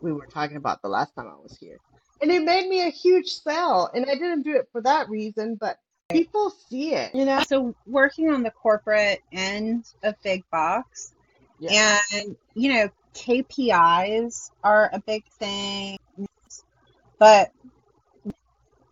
we 0.00 0.12
were 0.12 0.26
talking 0.26 0.56
about 0.56 0.82
the 0.82 0.88
last 0.88 1.14
time 1.14 1.28
I 1.28 1.36
was 1.36 1.56
here. 1.60 1.80
And 2.20 2.30
it 2.30 2.42
made 2.42 2.68
me 2.68 2.86
a 2.86 2.90
huge 2.90 3.28
sell. 3.28 3.90
And 3.94 4.04
I 4.06 4.14
didn't 4.14 4.42
do 4.42 4.56
it 4.56 4.68
for 4.72 4.80
that 4.82 5.08
reason, 5.08 5.54
but 5.54 5.78
people 6.10 6.50
see 6.68 6.94
it, 6.94 7.14
you 7.14 7.24
know? 7.24 7.42
So 7.46 7.74
working 7.86 8.30
on 8.30 8.42
the 8.42 8.50
corporate 8.50 9.22
end 9.32 9.84
of 10.02 10.14
big 10.22 10.42
box, 10.50 11.12
Yeah. 11.58 11.98
and 12.12 12.36
you 12.54 12.72
know 12.72 12.88
KPIs 13.14 14.50
are 14.62 14.90
a 14.92 15.00
big 15.00 15.24
thing, 15.38 15.98
but 17.18 17.52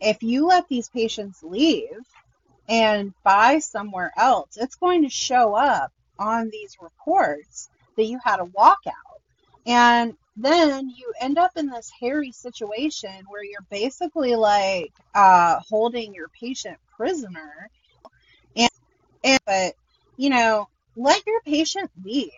if 0.00 0.22
you 0.22 0.46
let 0.46 0.68
these 0.68 0.88
patients 0.88 1.42
leave 1.42 2.00
and 2.68 3.14
buy 3.24 3.60
somewhere 3.60 4.12
else, 4.16 4.56
it's 4.56 4.76
going 4.76 5.02
to 5.02 5.08
show 5.08 5.54
up 5.54 5.92
on 6.18 6.50
these 6.50 6.76
reports 6.80 7.70
that 7.96 8.04
you 8.04 8.18
had 8.22 8.40
a 8.40 8.44
walkout. 8.44 9.20
And 9.64 10.14
then 10.36 10.90
you 10.90 11.12
end 11.20 11.38
up 11.38 11.52
in 11.56 11.66
this 11.66 11.90
hairy 12.00 12.32
situation 12.32 13.24
where 13.28 13.42
you're 13.42 13.66
basically 13.70 14.34
like 14.34 14.92
uh, 15.14 15.58
holding 15.68 16.14
your 16.14 16.28
patient 16.28 16.78
prisoner. 16.96 17.70
And, 18.54 18.70
and 19.24 19.40
but 19.46 19.74
you 20.16 20.30
know, 20.30 20.68
let 20.96 21.26
your 21.26 21.40
patient 21.42 21.90
leave. 22.04 22.30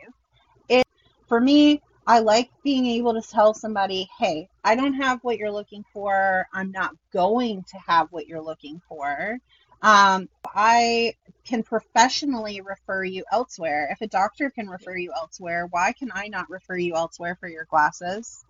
It 0.69 0.87
for 1.29 1.41
me, 1.41 1.83
I 2.07 2.21
like 2.21 2.51
being 2.63 2.87
able 2.87 3.21
to 3.21 3.29
tell 3.29 3.53
somebody, 3.53 4.09
"Hey, 4.19 4.49
I 4.65 4.77
don't 4.77 4.95
have 4.95 5.21
what 5.23 5.39
you're 5.39 5.53
looking 5.53 5.85
for. 5.93 6.47
I'm 6.53 6.71
not 6.71 6.93
going 7.13 7.65
to 7.71 7.79
have 7.87 8.09
what 8.11 8.27
you're 8.27 8.43
looking 8.43 8.81
for." 8.89 9.39
Um, 9.83 10.29
I 10.55 11.15
can 11.45 11.63
professionally 11.63 12.61
refer 12.61 13.05
you 13.05 13.25
elsewhere. 13.31 13.89
If 13.91 14.01
a 14.01 14.07
doctor 14.07 14.51
can 14.51 14.69
refer 14.69 14.97
you 14.97 15.13
elsewhere, 15.17 15.67
why 15.71 15.93
can 15.93 16.11
I 16.13 16.29
not 16.29 16.51
refer 16.51 16.77
you 16.77 16.95
elsewhere 16.95 17.37
for 17.41 17.49
your 17.49 17.65
glasses? 17.65 18.45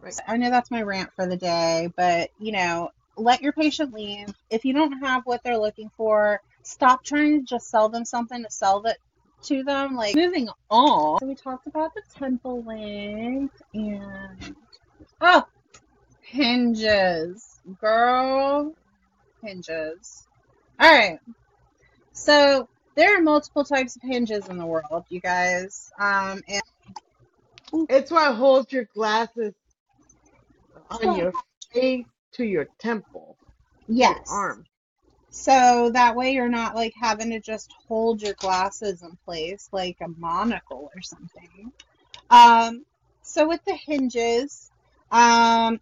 Right. 0.00 0.14
I 0.26 0.36
know 0.36 0.50
that's 0.50 0.70
my 0.70 0.82
rant 0.82 1.10
for 1.14 1.26
the 1.26 1.36
day, 1.36 1.90
but 1.96 2.30
you 2.38 2.52
know, 2.52 2.90
let 3.16 3.42
your 3.42 3.52
patient 3.52 3.92
leave. 3.92 4.28
If 4.50 4.64
you 4.64 4.72
don't 4.72 5.00
have 5.00 5.22
what 5.24 5.42
they're 5.42 5.58
looking 5.58 5.90
for, 5.96 6.40
stop 6.62 7.04
trying 7.04 7.40
to 7.40 7.46
just 7.46 7.70
sell 7.70 7.88
them 7.88 8.04
something 8.04 8.42
to 8.42 8.50
sell 8.50 8.84
it 8.86 8.98
to 9.44 9.62
them. 9.62 9.94
Like 9.94 10.14
moving 10.14 10.48
on. 10.70 11.18
So 11.20 11.26
we 11.26 11.34
talked 11.34 11.66
about 11.66 11.94
the 11.94 12.02
temple 12.14 12.62
length 12.62 13.62
and 13.74 14.56
oh 15.20 15.44
hinges. 16.20 17.60
Girl 17.80 18.74
hinges. 19.42 20.26
Alright. 20.82 21.18
So 22.12 22.68
there 22.94 23.18
are 23.18 23.22
multiple 23.22 23.64
types 23.64 23.96
of 23.96 24.02
hinges 24.02 24.48
in 24.48 24.58
the 24.58 24.66
world, 24.66 25.04
you 25.08 25.20
guys. 25.20 25.90
Um 25.98 26.42
and 26.48 26.62
It's 27.88 28.10
what 28.10 28.34
holds 28.34 28.72
your 28.72 28.88
glasses 28.94 29.54
on 30.90 31.16
your 31.16 31.32
face 31.72 32.06
to 32.32 32.44
your 32.44 32.66
temple, 32.78 33.36
your 33.88 33.98
yes. 33.98 34.28
arm. 34.30 34.64
So 35.30 35.90
that 35.92 36.16
way 36.16 36.32
you're 36.32 36.48
not 36.48 36.74
like 36.74 36.94
having 37.00 37.30
to 37.30 37.40
just 37.40 37.72
hold 37.86 38.22
your 38.22 38.34
glasses 38.34 39.02
in 39.02 39.16
place 39.24 39.68
like 39.72 39.98
a 40.00 40.08
monocle 40.08 40.90
or 40.94 41.02
something. 41.02 41.72
Um, 42.30 42.84
so 43.22 43.46
with 43.46 43.64
the 43.64 43.74
hinges, 43.74 44.70
um, 45.10 45.80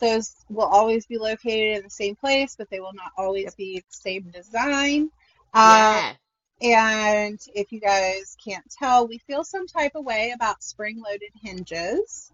those 0.00 0.34
will 0.48 0.66
always 0.66 1.06
be 1.06 1.18
located 1.18 1.78
in 1.78 1.82
the 1.84 1.90
same 1.90 2.16
place, 2.16 2.54
but 2.56 2.70
they 2.70 2.80
will 2.80 2.94
not 2.94 3.12
always 3.16 3.54
be 3.54 3.78
the 3.78 3.84
same 3.90 4.30
design. 4.30 5.10
Um, 5.54 5.70
Yeah. 5.72 6.14
and 6.60 7.40
if 7.54 7.72
you 7.72 7.80
guys 7.80 8.36
can't 8.42 8.64
tell, 8.70 9.08
we 9.08 9.18
feel 9.18 9.44
some 9.44 9.66
type 9.66 9.92
of 9.94 10.04
way 10.04 10.32
about 10.34 10.62
spring-loaded 10.62 11.32
hinges. 11.42 12.30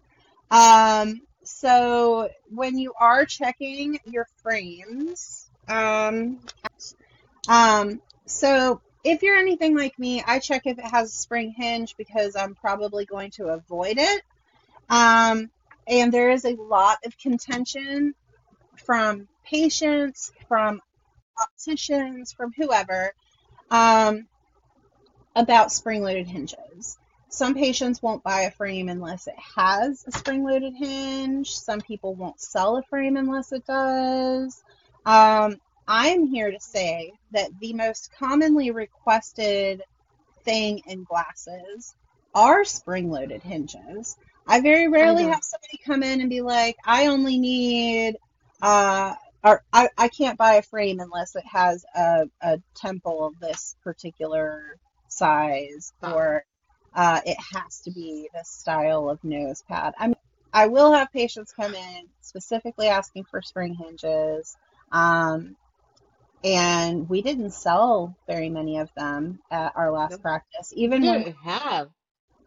Um, 0.51 1.21
so 1.43 2.29
when 2.49 2.77
you 2.77 2.93
are 2.99 3.25
checking 3.25 3.99
your 4.05 4.27
frames, 4.43 5.49
um, 5.67 6.39
um, 7.47 8.01
so 8.25 8.81
if 9.03 9.23
you're 9.23 9.37
anything 9.37 9.75
like 9.75 9.97
me, 9.97 10.23
I 10.25 10.39
check 10.39 10.63
if 10.65 10.77
it 10.77 10.85
has 10.85 11.09
a 11.09 11.17
spring 11.17 11.53
hinge 11.57 11.95
because 11.97 12.35
I'm 12.35 12.55
probably 12.55 13.05
going 13.05 13.31
to 13.31 13.47
avoid 13.47 13.97
it. 13.97 14.21
Um, 14.89 15.49
and 15.89 16.13
there 16.13 16.29
is 16.29 16.45
a 16.45 16.55
lot 16.55 16.99
of 17.05 17.17
contention 17.17 18.13
from 18.85 19.27
patients, 19.43 20.31
from 20.47 20.81
opticians, 21.41 22.31
from 22.31 22.53
whoever, 22.55 23.11
um, 23.71 24.27
about 25.35 25.71
spring-loaded 25.71 26.27
hinges. 26.27 26.97
Some 27.29 27.53
patients 27.53 28.01
won't 28.01 28.23
buy 28.23 28.41
a 28.41 28.51
frame 28.51 28.89
unless 28.89 29.27
it 29.27 29.35
has 29.55 30.03
a 30.07 30.11
spring-loaded 30.11 30.73
hinge. 30.75 31.51
Some 31.51 31.81
people 31.81 32.15
won't 32.15 32.39
sell 32.39 32.77
a 32.77 32.83
frame 32.83 33.17
unless 33.17 33.51
it 33.51 33.65
does. 33.65 34.63
Um, 35.05 35.57
I'm 35.87 36.27
here 36.27 36.51
to 36.51 36.59
say 36.59 37.13
that 37.31 37.49
the 37.59 37.73
most 37.73 38.11
commonly 38.17 38.71
requested 38.71 39.83
thing 40.43 40.81
in 40.87 41.03
glasses 41.03 41.95
are 42.33 42.63
spring-loaded 42.63 43.41
hinges. 43.43 44.17
I 44.49 44.61
very 44.61 44.87
rarely 44.87 45.23
know. 45.23 45.31
have 45.31 45.43
somebody 45.43 45.79
come 45.85 46.01
in 46.01 46.21
and 46.21 46.29
be 46.29 46.41
like, 46.41 46.75
I 46.83 47.07
only 47.07 47.37
need, 47.37 48.17
uh, 48.61 49.13
or 49.43 49.63
I, 49.71 49.89
I 49.97 50.07
can't 50.07 50.37
buy 50.37 50.55
a 50.55 50.61
frame 50.63 50.99
unless 50.99 51.35
it 51.35 51.45
has 51.45 51.85
a, 51.95 52.23
a 52.41 52.59
temple 52.75 53.25
of 53.25 53.39
this 53.39 53.75
particular 53.83 54.75
size 55.07 55.93
or 56.01 56.43
uh, 56.95 57.21
it 57.25 57.37
has 57.53 57.81
to 57.81 57.91
be 57.91 58.27
this 58.33 58.49
style 58.49 59.09
of 59.09 59.23
nose 59.23 59.63
pad. 59.67 59.93
I 59.99 60.07
mean, 60.07 60.15
I 60.51 60.67
will 60.67 60.93
have 60.93 61.11
patients 61.11 61.53
come 61.53 61.75
in 61.75 62.07
specifically 62.21 62.87
asking 62.87 63.25
for 63.25 63.43
spring 63.43 63.75
hinges. 63.75 64.57
Um, 64.91 65.55
and 66.43 67.07
we 67.07 67.21
didn't 67.21 67.51
sell 67.51 68.15
very 68.25 68.49
many 68.49 68.79
of 68.79 68.89
them 68.95 69.39
at 69.51 69.73
our 69.75 69.91
last 69.91 70.21
practice. 70.21 70.73
Even 70.75 71.03
when 71.03 71.23
didn't 71.23 71.35
have 71.43 71.89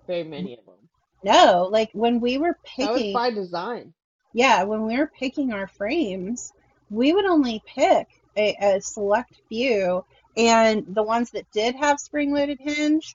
very 0.07 0.25
many 0.25 0.55
of 0.59 0.65
them. 0.67 0.82
No, 1.25 1.69
like 1.71 1.91
when 1.93 2.21
we 2.21 2.39
were 2.39 2.57
That 2.79 2.93
was 2.93 3.03
picking, 3.03 3.13
by 3.13 3.31
design. 3.31 3.93
yeah, 4.33 4.63
when 4.65 4.87
we 4.87 4.99
were 4.99 5.11
picking 5.19 5.53
our 5.53 5.69
frames, 5.69 6.53
we 6.91 7.13
would 7.13 7.27
only 7.27 7.63
pick 7.67 8.07
a, 8.37 8.57
a 8.61 8.81
select 8.81 9.35
few, 9.49 10.05
and 10.37 10.85
the 10.95 11.03
ones 11.03 11.31
that 11.33 11.51
did 11.53 11.75
have 11.77 12.01
spring-loaded 12.01 12.59
hinge, 12.61 13.15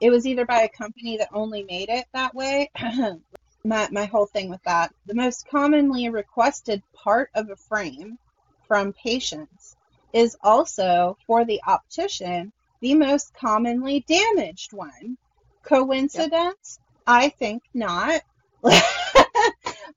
it 0.00 0.10
was 0.10 0.26
either 0.26 0.44
by 0.44 0.62
a 0.62 0.68
company 0.68 1.16
that 1.18 1.28
only 1.32 1.62
made 1.64 1.88
it 1.88 2.06
that 2.12 2.34
way. 2.34 2.70
my 3.64 3.88
my 3.90 4.04
whole 4.04 4.26
thing 4.26 4.48
with 4.50 4.62
that, 4.64 4.92
the 5.06 5.14
most 5.14 5.46
commonly 5.48 6.08
requested 6.08 6.82
part 6.92 7.30
of 7.34 7.50
a 7.50 7.56
frame 7.56 8.18
from 8.66 8.92
patients 8.92 9.76
is 10.12 10.36
also 10.42 11.16
for 11.26 11.44
the 11.44 11.60
optician 11.66 12.52
the 12.80 12.94
most 12.94 13.32
commonly 13.34 14.04
damaged 14.06 14.72
one. 14.72 15.16
Coincidence? 15.62 16.78
I 17.06 17.28
think 17.30 17.62
not. 17.74 18.22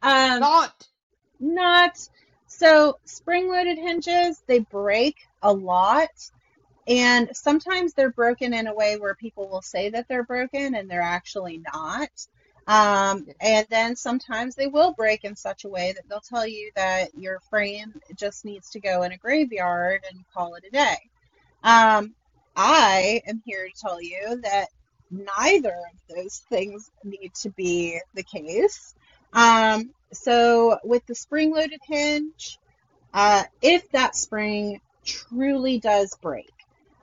um, 0.01 0.39
Not. 0.39 0.87
not 1.39 2.09
so 2.47 2.97
spring 3.05 3.49
loaded 3.49 3.77
hinges 3.77 4.41
they 4.47 4.59
break 4.59 5.17
a 5.43 5.53
lot 5.53 6.09
and 6.87 7.29
sometimes 7.33 7.93
they're 7.93 8.11
broken 8.11 8.53
in 8.53 8.67
a 8.67 8.73
way 8.73 8.97
where 8.97 9.15
people 9.15 9.47
will 9.47 9.61
say 9.61 9.89
that 9.89 10.07
they're 10.07 10.23
broken 10.23 10.75
and 10.75 10.89
they're 10.89 11.01
actually 11.01 11.61
not 11.73 12.09
um, 12.67 13.25
and 13.39 13.65
then 13.69 13.95
sometimes 13.95 14.55
they 14.55 14.67
will 14.67 14.93
break 14.93 15.23
in 15.23 15.35
such 15.35 15.63
a 15.63 15.69
way 15.69 15.93
that 15.93 16.03
they'll 16.09 16.19
tell 16.19 16.45
you 16.45 16.69
that 16.75 17.15
your 17.17 17.39
frame 17.49 17.93
just 18.17 18.43
needs 18.43 18.69
to 18.71 18.79
go 18.81 19.03
in 19.03 19.13
a 19.13 19.17
graveyard 19.17 20.01
and 20.11 20.25
call 20.33 20.55
it 20.55 20.65
a 20.67 20.71
day 20.71 20.97
um, 21.63 22.13
i 22.55 23.21
am 23.27 23.41
here 23.45 23.67
to 23.67 23.79
tell 23.79 24.01
you 24.01 24.41
that 24.43 24.67
neither 25.11 25.73
of 25.73 26.15
those 26.15 26.39
things 26.49 26.91
need 27.03 27.33
to 27.41 27.49
be 27.51 27.99
the 28.13 28.23
case. 28.23 28.95
Um, 29.33 29.91
so 30.13 30.79
with 30.83 31.05
the 31.05 31.15
spring 31.15 31.51
loaded 31.53 31.81
hinge, 31.83 32.59
uh, 33.13 33.43
if 33.61 33.89
that 33.91 34.15
spring 34.15 34.81
truly 35.05 35.79
does 35.79 36.15
break, 36.21 36.51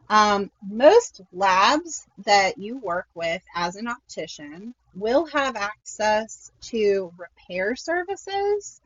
um, 0.09 0.51
most 0.69 1.23
labs 1.33 2.07
that 2.25 2.59
you 2.59 2.79
work 2.79 3.07
with 3.15 3.43
as 3.55 3.77
an 3.77 3.89
optician 3.89 4.75
will 4.95 5.27
have 5.27 5.57
access 5.57 6.53
to 6.61 7.13
repair 7.17 7.75
services, 7.75 8.81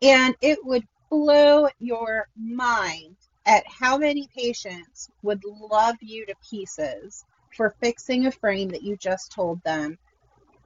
and 0.00 0.34
it 0.40 0.64
would 0.64 0.86
blow 1.10 1.68
your 1.78 2.26
mind 2.36 3.16
at 3.44 3.64
how 3.66 3.98
many 3.98 4.28
patients 4.34 5.10
would 5.22 5.42
love 5.44 5.96
you 6.00 6.24
to 6.26 6.34
pieces 6.48 7.24
for 7.56 7.74
fixing 7.80 8.26
a 8.26 8.32
frame 8.32 8.68
that 8.70 8.82
you 8.82 8.96
just 8.96 9.32
told 9.32 9.62
them 9.62 9.98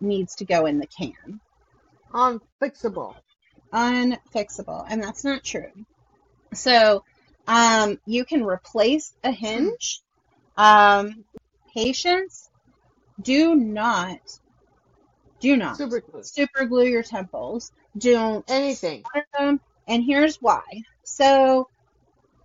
needs 0.01 0.35
to 0.37 0.45
go 0.45 0.67
in 0.67 0.79
the 0.79 0.87
can 0.87 1.41
Unfixable. 2.13 3.15
unfixable, 3.73 4.87
and 4.89 5.03
that's 5.03 5.25
not 5.25 5.43
true. 5.45 5.73
So, 6.55 7.03
um, 7.47 7.99
you 8.07 8.25
can 8.25 8.45
replace 8.45 9.13
a 9.25 9.31
hinge. 9.31 10.01
Um, 10.57 11.25
patients 11.75 12.49
do 13.21 13.55
not, 13.55 14.19
do 15.41 15.57
not 15.57 15.77
Super 15.77 16.01
glue. 16.01 16.23
super 16.23 16.65
glue 16.65 16.87
your 16.87 17.03
temples. 17.03 17.71
Don't 17.99 18.45
Anything. 18.49 19.03
them, 19.39 19.61
and 19.89 20.03
here's 20.05 20.37
why. 20.37 20.63
So, 21.05 21.69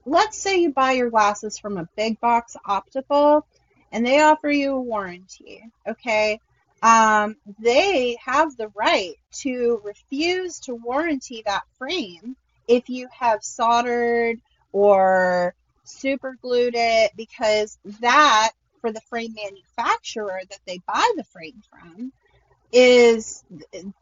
let's 0.06 0.38
say 0.38 0.58
you 0.62 0.74
buy 0.74 0.94
your 0.94 1.10
glasses 1.10 1.58
from 1.60 1.78
a 1.78 1.88
big 1.96 2.20
box 2.20 2.56
optical, 2.66 3.46
and 3.92 4.06
they 4.06 4.22
offer 4.22 4.50
you 4.50 4.74
a 4.76 4.82
warranty. 4.82 5.64
Okay, 5.88 6.40
um, 6.82 7.36
they 7.60 8.18
have 8.24 8.56
the 8.58 8.70
right 8.70 9.16
to 9.42 9.82
refuse 9.84 10.60
to 10.62 10.76
warranty 10.76 11.44
that 11.46 11.64
frame 11.78 12.36
if 12.68 12.90
you 12.90 13.08
have 13.12 13.44
soldered 13.44 14.40
or 14.72 15.54
super 15.84 16.38
glued 16.42 16.74
it 16.76 17.12
because 17.16 17.78
that 18.00 18.52
for 18.80 18.92
the 18.92 19.02
frame 19.02 19.36
manufacturer 19.36 20.42
that 20.50 20.60
they 20.66 20.80
buy 20.88 21.12
the 21.16 21.24
frame 21.26 21.62
from 21.70 22.12
is 22.72 23.44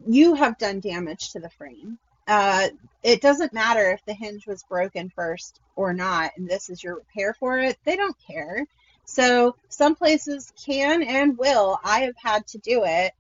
you 0.08 0.36
have 0.36 0.58
done 0.58 0.80
damage 0.80 1.32
to 1.32 1.40
the 1.40 1.50
frame. 1.50 1.98
Uh, 2.28 2.70
it 3.02 3.22
doesn't 3.22 3.54
matter 3.54 3.92
if 3.92 4.06
the 4.06 4.14
hinge 4.14 4.46
was 4.46 4.64
broken 4.70 5.10
first 5.10 5.60
or 5.76 5.94
not, 5.94 6.32
and 6.38 6.48
this 6.48 6.70
is 6.70 6.84
your 6.84 6.96
repair 6.96 7.34
for 7.34 7.60
it. 7.60 7.78
They 7.84 7.96
don't 7.96 8.16
care. 8.28 8.68
So 9.10 9.56
some 9.70 9.96
places 9.96 10.54
can 10.66 11.02
and 11.02 11.36
will, 11.36 11.80
I 11.84 12.02
have 12.02 12.16
had 12.16 12.46
to 12.50 12.60
do 12.60 12.84
it, 12.86 13.12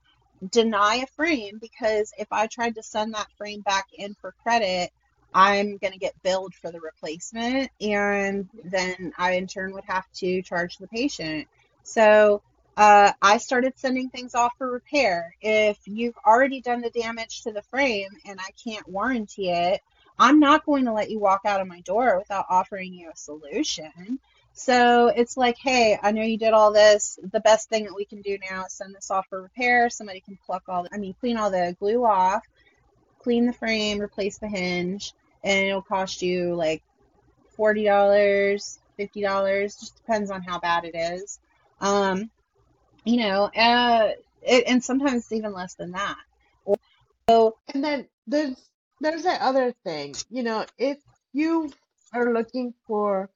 deny 0.51 0.97
a 0.97 1.07
frame 1.07 1.57
because 1.59 2.13
if 2.19 2.27
I 2.31 2.45
tried 2.45 2.75
to 2.75 2.83
send 2.83 3.15
that 3.15 3.31
frame 3.39 3.61
back 3.61 3.87
in 3.97 4.13
for 4.21 4.35
credit, 4.43 4.91
I'm 5.33 5.77
going 5.77 5.93
to 5.93 5.97
get 5.97 6.21
billed 6.21 6.53
for 6.53 6.71
the 6.71 6.79
replacement 6.79 7.71
and 7.81 8.47
then 8.63 9.13
I 9.17 9.31
in 9.33 9.47
turn 9.47 9.73
would 9.73 9.83
have 9.85 10.05
to 10.17 10.43
charge 10.43 10.77
the 10.77 10.87
patient. 10.87 11.47
So 11.81 12.43
uh, 12.77 13.11
I 13.19 13.39
started 13.39 13.73
sending 13.75 14.11
things 14.11 14.35
off 14.35 14.53
for 14.59 14.69
repair. 14.71 15.35
If 15.41 15.79
you've 15.85 16.17
already 16.23 16.61
done 16.61 16.81
the 16.81 16.91
damage 16.91 17.41
to 17.43 17.51
the 17.51 17.63
frame 17.63 18.11
and 18.27 18.39
I 18.39 18.51
can't 18.63 18.87
warranty 18.87 19.49
it, 19.49 19.81
I'm 20.19 20.39
not 20.39 20.67
going 20.67 20.85
to 20.85 20.93
let 20.93 21.09
you 21.09 21.17
walk 21.17 21.41
out 21.45 21.61
of 21.61 21.67
my 21.67 21.79
door 21.81 22.19
without 22.19 22.45
offering 22.47 22.93
you 22.93 23.09
a 23.09 23.17
solution. 23.17 24.19
So 24.59 25.07
it's 25.07 25.37
like, 25.37 25.55
hey, 25.57 25.97
I 26.03 26.11
know 26.11 26.21
you 26.21 26.37
did 26.37 26.51
all 26.51 26.73
this. 26.73 27.17
The 27.31 27.39
best 27.39 27.69
thing 27.69 27.85
that 27.85 27.95
we 27.95 28.03
can 28.03 28.21
do 28.21 28.37
now 28.51 28.65
is 28.65 28.73
send 28.73 28.93
this 28.93 29.09
off 29.09 29.25
for 29.29 29.41
repair. 29.41 29.89
Somebody 29.89 30.19
can 30.19 30.37
pluck 30.45 30.63
all 30.67 30.83
the, 30.83 30.89
I 30.93 30.97
mean, 30.97 31.15
clean 31.21 31.37
all 31.37 31.49
the 31.49 31.77
glue 31.79 32.03
off, 32.05 32.43
clean 33.19 33.45
the 33.45 33.53
frame, 33.53 34.01
replace 34.01 34.37
the 34.37 34.49
hinge, 34.49 35.13
and 35.45 35.67
it'll 35.67 35.81
cost 35.81 36.21
you 36.21 36.55
like 36.55 36.83
$40, 37.57 37.85
$50, 38.99 39.79
just 39.79 39.95
depends 39.95 40.29
on 40.29 40.41
how 40.41 40.59
bad 40.59 40.83
it 40.83 40.93
is. 40.93 41.39
Um, 41.79 42.29
you 43.05 43.15
know, 43.15 43.45
uh, 43.45 44.09
it, 44.41 44.65
and 44.67 44.83
sometimes 44.83 45.23
it's 45.23 45.31
even 45.31 45.53
less 45.53 45.75
than 45.75 45.91
that. 45.91 46.17
So, 47.29 47.55
And 47.73 47.81
then 47.81 48.09
there's 48.27 48.61
there's 48.99 49.23
that 49.23 49.39
other 49.39 49.73
thing. 49.85 50.15
You 50.29 50.43
know, 50.43 50.65
if 50.77 50.97
you 51.31 51.71
are 52.13 52.33
looking 52.33 52.73
for 52.85 53.29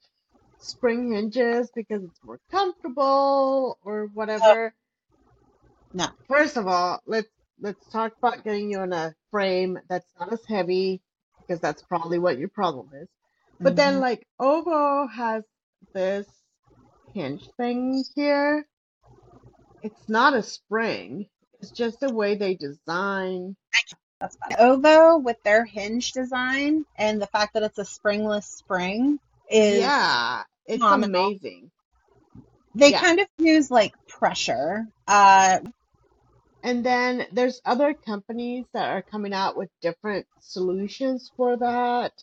spring 0.63 1.13
hinges 1.13 1.71
because 1.75 2.03
it's 2.03 2.19
more 2.23 2.39
comfortable 2.51 3.77
or 3.83 4.07
whatever, 4.13 4.75
no. 5.93 6.07
first 6.29 6.57
of 6.57 6.67
all, 6.67 7.01
let's 7.05 7.29
let's 7.59 7.87
talk 7.89 8.13
about 8.21 8.43
getting 8.43 8.71
you 8.71 8.81
in 8.81 8.93
a 8.93 9.15
frame 9.31 9.79
that's 9.89 10.11
not 10.19 10.33
as 10.33 10.45
heavy 10.45 11.01
because 11.47 11.61
that's 11.61 11.83
probably 11.83 12.19
what 12.19 12.37
your 12.37 12.49
problem 12.49 12.89
is. 12.93 13.09
But 13.63 13.75
then 13.75 13.95
Mhm. 13.95 14.01
like 14.01 14.27
Ovvo 14.39 15.09
has 15.11 15.43
this 15.93 16.27
hinge 17.13 17.49
thing 17.57 18.03
here. 18.15 18.67
It's 19.83 20.09
not 20.09 20.33
a 20.33 20.41
spring. 20.41 21.29
It's 21.59 21.71
just 21.71 21.99
the 21.99 22.11
way 22.13 22.35
they 22.35 22.55
design. 22.55 23.55
That's. 24.19 24.37
Ovvo 24.59 25.21
with 25.23 25.41
their 25.43 25.65
hinge 25.65 26.11
design 26.13 26.85
and 26.95 27.21
the 27.21 27.27
fact 27.27 27.53
that 27.53 27.63
it's 27.63 27.77
a 27.77 27.85
springless 27.85 28.47
spring 28.47 29.19
is 29.49 29.93
Yeah, 29.93 30.43
it's 30.67 30.89
phenomenal. 30.89 31.27
amazing. 31.27 31.71
they 32.75 32.91
Yeah. 32.91 33.01
kind 33.01 33.19
of 33.19 33.27
use 33.39 33.69
like 33.71 33.93
pressure. 34.07 34.87
Uh, 35.07 35.59
And 36.63 36.85
then 36.85 37.27
there's 37.31 37.61
other 37.65 37.93
companies 37.93 38.65
that 38.73 38.89
are 38.89 39.01
coming 39.03 39.33
out 39.33 39.55
with 39.57 39.69
different 39.81 40.25
solutions 40.39 41.31
for 41.35 41.57
that. 41.57 42.13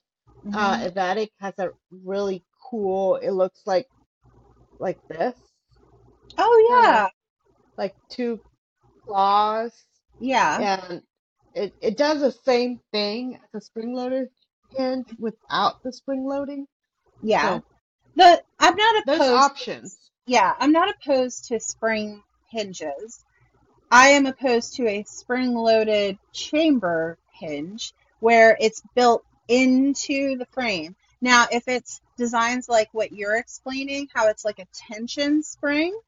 Uh, 0.53 0.78
mhm. 0.78 0.86
Evatic 0.86 1.30
has 1.41 1.55
a 1.59 1.70
really 1.91 2.45
cool, 2.70 3.16
it 3.16 3.30
looks 3.32 3.61
like 3.66 3.88
like 4.78 5.01
this, 5.09 5.36
oh 6.38 6.68
yeah, 6.82 7.07
of 7.07 7.11
like 7.76 7.95
two 8.11 8.41
claws, 9.07 9.72
yeah, 10.18 10.61
and 10.61 11.03
it, 11.55 11.74
it 11.80 11.97
does 11.97 12.20
the 12.20 12.32
same 12.32 12.80
thing 12.93 13.36
as 13.43 13.55
a 13.55 13.61
spring 13.64 13.95
loader 13.95 14.28
hinge 14.70 15.07
without 15.18 15.82
the 15.82 15.93
spring 15.93 16.24
loading. 16.26 16.66
yeah. 17.22 17.59
So 17.59 17.64
The 18.17 18.43
I'm 18.59 18.77
not 18.77 19.03
opposed. 19.03 19.23
options. 19.23 19.99
Yeah, 20.27 20.55
I'm 20.59 20.73
not 20.73 20.95
opposed 20.95 21.47
to 21.47 21.61
spring 21.61 22.23
hinges. 22.51 23.25
I 23.91 24.09
am 24.09 24.27
opposed 24.27 24.75
to 24.77 24.87
a 24.87 25.05
spring-loaded 25.05 26.19
chamber 26.33 27.19
hinge 27.33 27.93
where 28.21 28.57
it's 28.61 28.83
built 28.95 29.25
into 29.49 30.37
the 30.37 30.47
frame. 30.53 30.95
Now, 31.21 31.47
if 31.51 31.67
it's 31.67 32.01
designs 32.17 32.69
like 32.69 32.89
what 32.93 33.13
you're 33.13 33.37
explaining, 33.37 34.09
how 34.15 34.29
it's 34.29 34.45
like 34.45 34.59
a 34.59 34.67
tension 34.73 35.43
spring, 35.43 35.99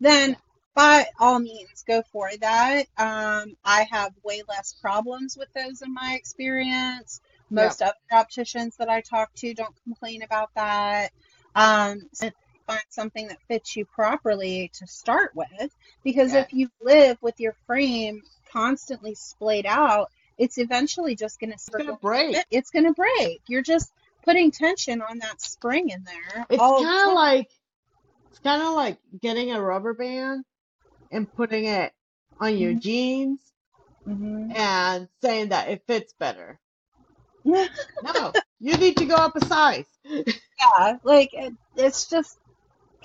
then 0.00 0.36
by 0.74 1.06
all 1.18 1.38
means 1.38 1.84
go 1.86 2.02
for 2.12 2.30
that. 2.40 2.86
Um, 2.98 3.56
I 3.64 3.86
have 3.90 4.12
way 4.22 4.42
less 4.48 4.74
problems 4.80 5.36
with 5.36 5.48
those 5.54 5.82
in 5.82 5.92
my 5.94 6.14
experience. 6.14 7.20
Yeah. 7.50 7.64
Most 7.64 7.82
other 7.82 7.94
opticians 8.12 8.76
that 8.76 8.88
I 8.88 9.00
talk 9.00 9.32
to 9.36 9.54
don't 9.54 9.74
complain 9.84 10.22
about 10.22 10.50
that. 10.54 11.12
Um, 11.54 12.00
so 12.12 12.30
find 12.66 12.80
something 12.88 13.28
that 13.28 13.38
fits 13.48 13.76
you 13.76 13.84
properly 13.84 14.70
to 14.74 14.86
start 14.86 15.32
with 15.34 15.74
because 16.04 16.32
Yeah. 16.32 16.40
if 16.42 16.52
you 16.52 16.70
live 16.80 17.18
with 17.20 17.40
your 17.40 17.54
frame 17.66 18.22
constantly 18.52 19.14
splayed 19.14 19.66
out, 19.66 20.10
it's 20.38 20.58
eventually 20.58 21.16
just 21.16 21.40
going 21.40 21.52
to 21.52 21.98
break. 22.00 22.36
it's 22.50 22.70
going 22.70 22.86
to 22.86 22.92
break. 22.92 23.42
You're 23.48 23.62
just 23.62 23.92
putting 24.24 24.50
tension 24.50 25.02
on 25.02 25.18
that 25.18 25.40
spring 25.40 25.90
in 25.90 26.04
there 26.04 26.46
It's 26.50 26.62
kind 26.62 27.08
of 27.08 27.14
like 27.14 27.50
it's 28.30 28.38
kind 28.40 28.62
of 28.62 28.74
like 28.74 28.98
getting 29.20 29.52
a 29.52 29.60
rubber 29.60 29.94
band 29.94 30.44
and 31.10 31.32
putting 31.34 31.64
it 31.66 31.92
on 32.38 32.56
your 32.56 32.72
Mhm. 32.72 32.80
jeans 32.80 33.40
Mhm. 34.06 34.56
and 34.56 35.08
saying 35.22 35.48
that 35.50 35.68
it 35.68 35.82
fits 35.86 36.12
better. 36.14 36.58
No, 38.02 38.32
you 38.60 38.76
need 38.76 38.96
to 38.98 39.06
go 39.06 39.14
up 39.14 39.36
a 39.36 39.44
size. 39.44 39.86
yeah, 40.04 40.96
like 41.02 41.30
it, 41.34 41.54
it's 41.76 42.08
just 42.08 42.38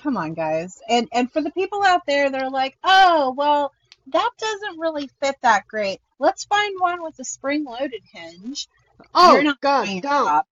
come 0.02 0.18
on, 0.18 0.34
guys. 0.34 0.82
And 0.90 1.08
and 1.12 1.32
for 1.32 1.42
the 1.42 1.52
people 1.52 1.84
out 1.84 2.02
there 2.06 2.30
they're 2.30 2.50
like, 2.50 2.78
oh 2.84 3.34
well, 3.38 3.72
that 4.08 4.32
doesn't 4.38 4.80
really 4.80 5.10
fit 5.22 5.36
that 5.42 5.68
great. 5.68 6.00
Let's 6.20 6.46
find 6.46 6.76
one 6.80 7.04
with 7.04 7.18
a 7.20 7.26
spring-loaded 7.26 8.02
hinge. 8.14 8.68
Oh 9.14 9.34
You're 9.34 9.44
not 9.44 9.62
God, 9.62 10.02
don't. 10.02 10.46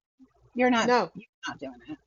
You're 0.56 0.70
not. 0.70 0.88
No. 0.88 1.12
You're 1.16 1.28
not 1.48 1.60
doing 1.60 1.74
it. 1.90 1.98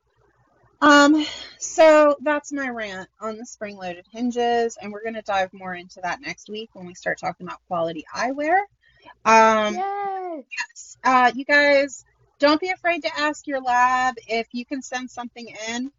Um, 0.80 1.26
so 1.58 2.16
that's 2.20 2.52
my 2.52 2.68
rant 2.68 3.08
on 3.20 3.38
the 3.38 3.46
spring-loaded 3.46 4.04
hinges, 4.12 4.76
and 4.80 4.92
we're 4.92 5.04
gonna 5.04 5.22
dive 5.22 5.52
more 5.52 5.74
into 5.74 6.00
that 6.02 6.20
next 6.20 6.50
week 6.50 6.70
when 6.74 6.86
we 6.86 6.94
start 6.94 7.18
talking 7.18 7.46
about 7.46 7.60
quality 7.66 8.04
eyewear. 8.14 8.60
Um, 9.24 9.74
yes, 9.74 10.96
uh, 11.04 11.32
you 11.34 11.44
guys, 11.44 12.04
don't 12.38 12.60
be 12.60 12.70
afraid 12.70 13.02
to 13.02 13.18
ask 13.18 13.46
your 13.46 13.60
lab 13.60 14.14
if 14.28 14.48
you 14.52 14.64
can 14.66 14.82
send 14.82 15.10
something 15.10 15.46
in 15.68 15.92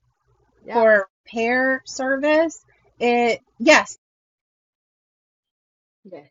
Yeah. 0.65 0.73
for 0.73 1.09
repair 1.25 1.81
service. 1.85 2.63
It 2.99 3.41
yes, 3.59 3.97
Yeah. 6.03 6.27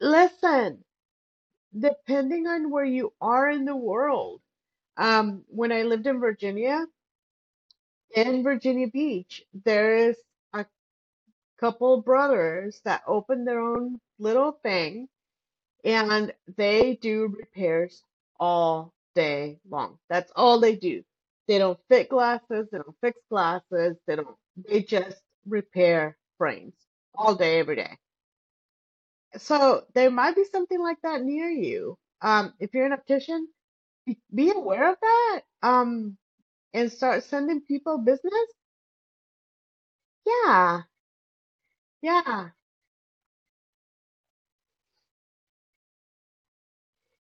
Listen, 0.00 0.84
depending 1.78 2.46
on 2.46 2.70
where 2.70 2.84
you 2.84 3.12
are 3.20 3.50
in 3.50 3.64
the 3.64 3.76
world, 3.76 4.40
um, 4.96 5.44
when 5.48 5.72
I 5.72 5.82
lived 5.82 6.06
in 6.06 6.20
Virginia, 6.20 6.86
in 8.14 8.42
Virginia 8.42 8.88
Beach, 8.88 9.42
there 9.64 9.96
is 9.96 10.16
a 10.54 10.66
couple 11.60 12.02
brothers 12.02 12.80
that 12.84 13.02
opened 13.06 13.46
their 13.46 13.60
own 13.60 14.00
little 14.18 14.52
thing 14.62 15.08
and 15.84 16.32
they 16.56 16.98
do 17.00 17.34
repairs 17.38 18.02
all 18.40 18.92
day 19.14 19.58
long. 19.70 19.98
That's 20.08 20.32
all 20.36 20.60
they 20.60 20.76
do. 20.76 21.04
They 21.48 21.58
don't 21.58 21.78
fit 21.88 22.08
glasses, 22.10 22.68
they 22.72 22.78
don't 22.78 22.96
fix 23.00 23.18
glasses, 23.30 23.96
they 24.06 24.16
don't, 24.16 24.36
they 24.68 24.82
just 24.82 25.18
repair 25.48 26.16
frames 26.38 26.74
all 27.14 27.34
day, 27.34 27.58
every 27.60 27.76
day. 27.76 27.98
So 29.38 29.84
there 29.94 30.10
might 30.10 30.36
be 30.36 30.44
something 30.44 30.80
like 30.80 31.00
that 31.02 31.22
near 31.22 31.48
you. 31.50 31.98
Um, 32.22 32.54
if 32.60 32.74
you're 32.74 32.86
an 32.86 32.92
optician, 32.92 33.48
be, 34.34 34.50
aware 34.52 34.90
of 34.92 34.98
that. 35.00 35.42
Um, 35.62 36.18
and 36.74 36.92
start 36.92 37.24
sending 37.24 37.62
people 37.62 37.98
business. 37.98 38.48
Yeah, 40.26 40.82
yeah. 42.02 42.50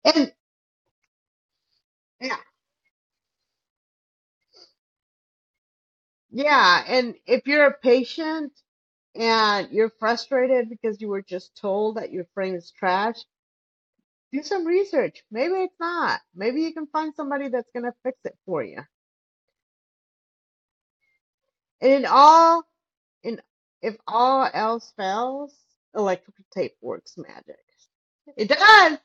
And 0.05 0.33
yeah, 2.21 2.37
yeah. 6.31 6.83
And 6.87 7.15
if 7.27 7.47
you're 7.47 7.67
a 7.67 7.73
patient 7.77 8.53
and 9.15 9.69
you're 9.71 9.91
frustrated 9.99 10.69
because 10.69 11.01
you 11.01 11.09
were 11.09 11.21
just 11.21 11.55
told 11.59 11.97
that 11.97 12.11
your 12.11 12.25
frame 12.33 12.55
is 12.55 12.71
trash, 12.71 13.17
do 14.31 14.43
some 14.43 14.65
research. 14.65 15.23
Maybe 15.31 15.55
it's 15.55 15.79
not. 15.79 16.21
Maybe 16.35 16.61
you 16.61 16.73
can 16.73 16.87
find 16.87 17.13
somebody 17.15 17.49
that's 17.49 17.69
gonna 17.73 17.93
fix 18.03 18.17
it 18.25 18.37
for 18.45 18.63
you. 18.63 18.81
And 21.81 21.91
in 21.91 22.05
all, 22.05 22.63
in 23.23 23.41
if 23.81 23.97
all 24.07 24.49
else 24.53 24.93
fails, 24.97 25.55
electrical 25.95 26.45
tape 26.53 26.75
works 26.81 27.17
magic. 27.17 27.63
It 28.37 28.49
does. 28.49 28.97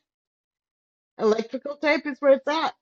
Electrical 1.18 1.76
tape 1.76 2.06
is 2.06 2.20
where 2.20 2.32
it's 2.32 2.48
at. 2.48 2.74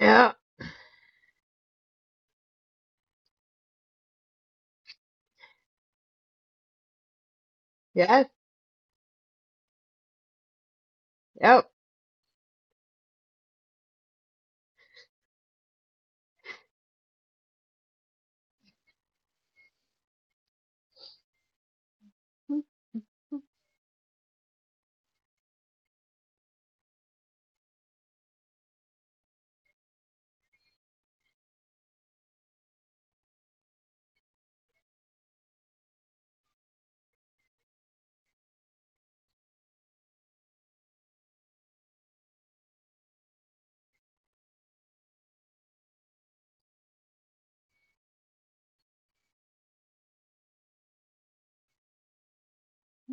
Yeah. 0.00 0.32
Yes. 7.94 8.26
Yep. 11.40 11.70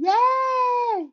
Yay! 0.03 1.07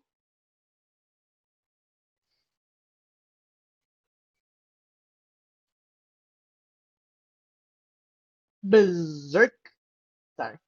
Berserk. 8.65 9.55
Sorry. 10.39 10.59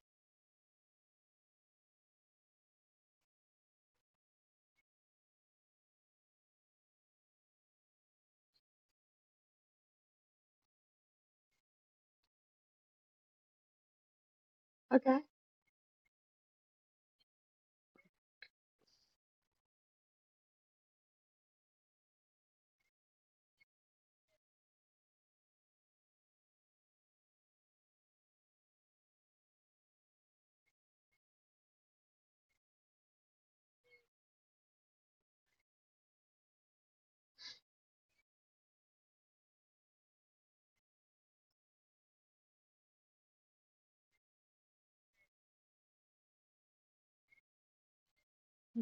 Okay. 14.93 15.19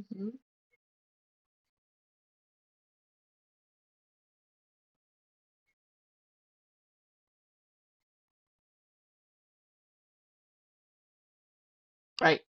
Hmm 0.09 0.31
Right. 12.21 12.43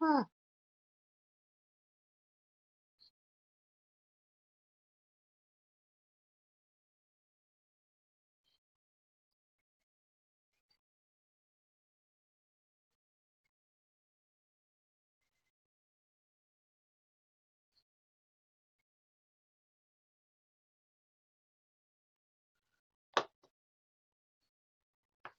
Huh. 0.00 0.24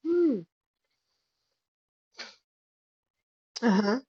Hmm. 0.06 0.42
Uh-huh. 3.62 4.00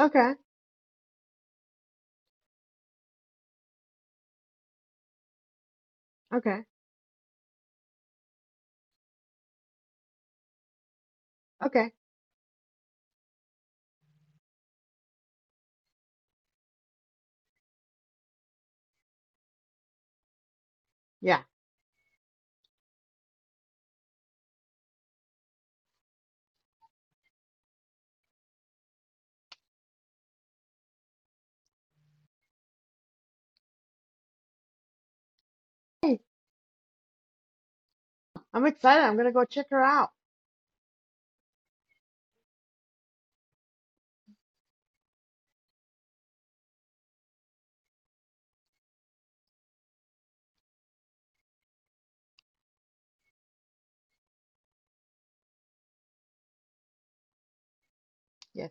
Okay. 0.00 0.32
Okay. 6.34 6.64
Okay. 11.64 11.92
Yeah. 21.20 21.42
I'm 38.54 38.66
excited. 38.66 39.04
I'm 39.04 39.16
gonna 39.16 39.32
go 39.32 39.44
check 39.44 39.66
her 39.70 39.82
out. 39.84 40.10
Yes. 58.54 58.70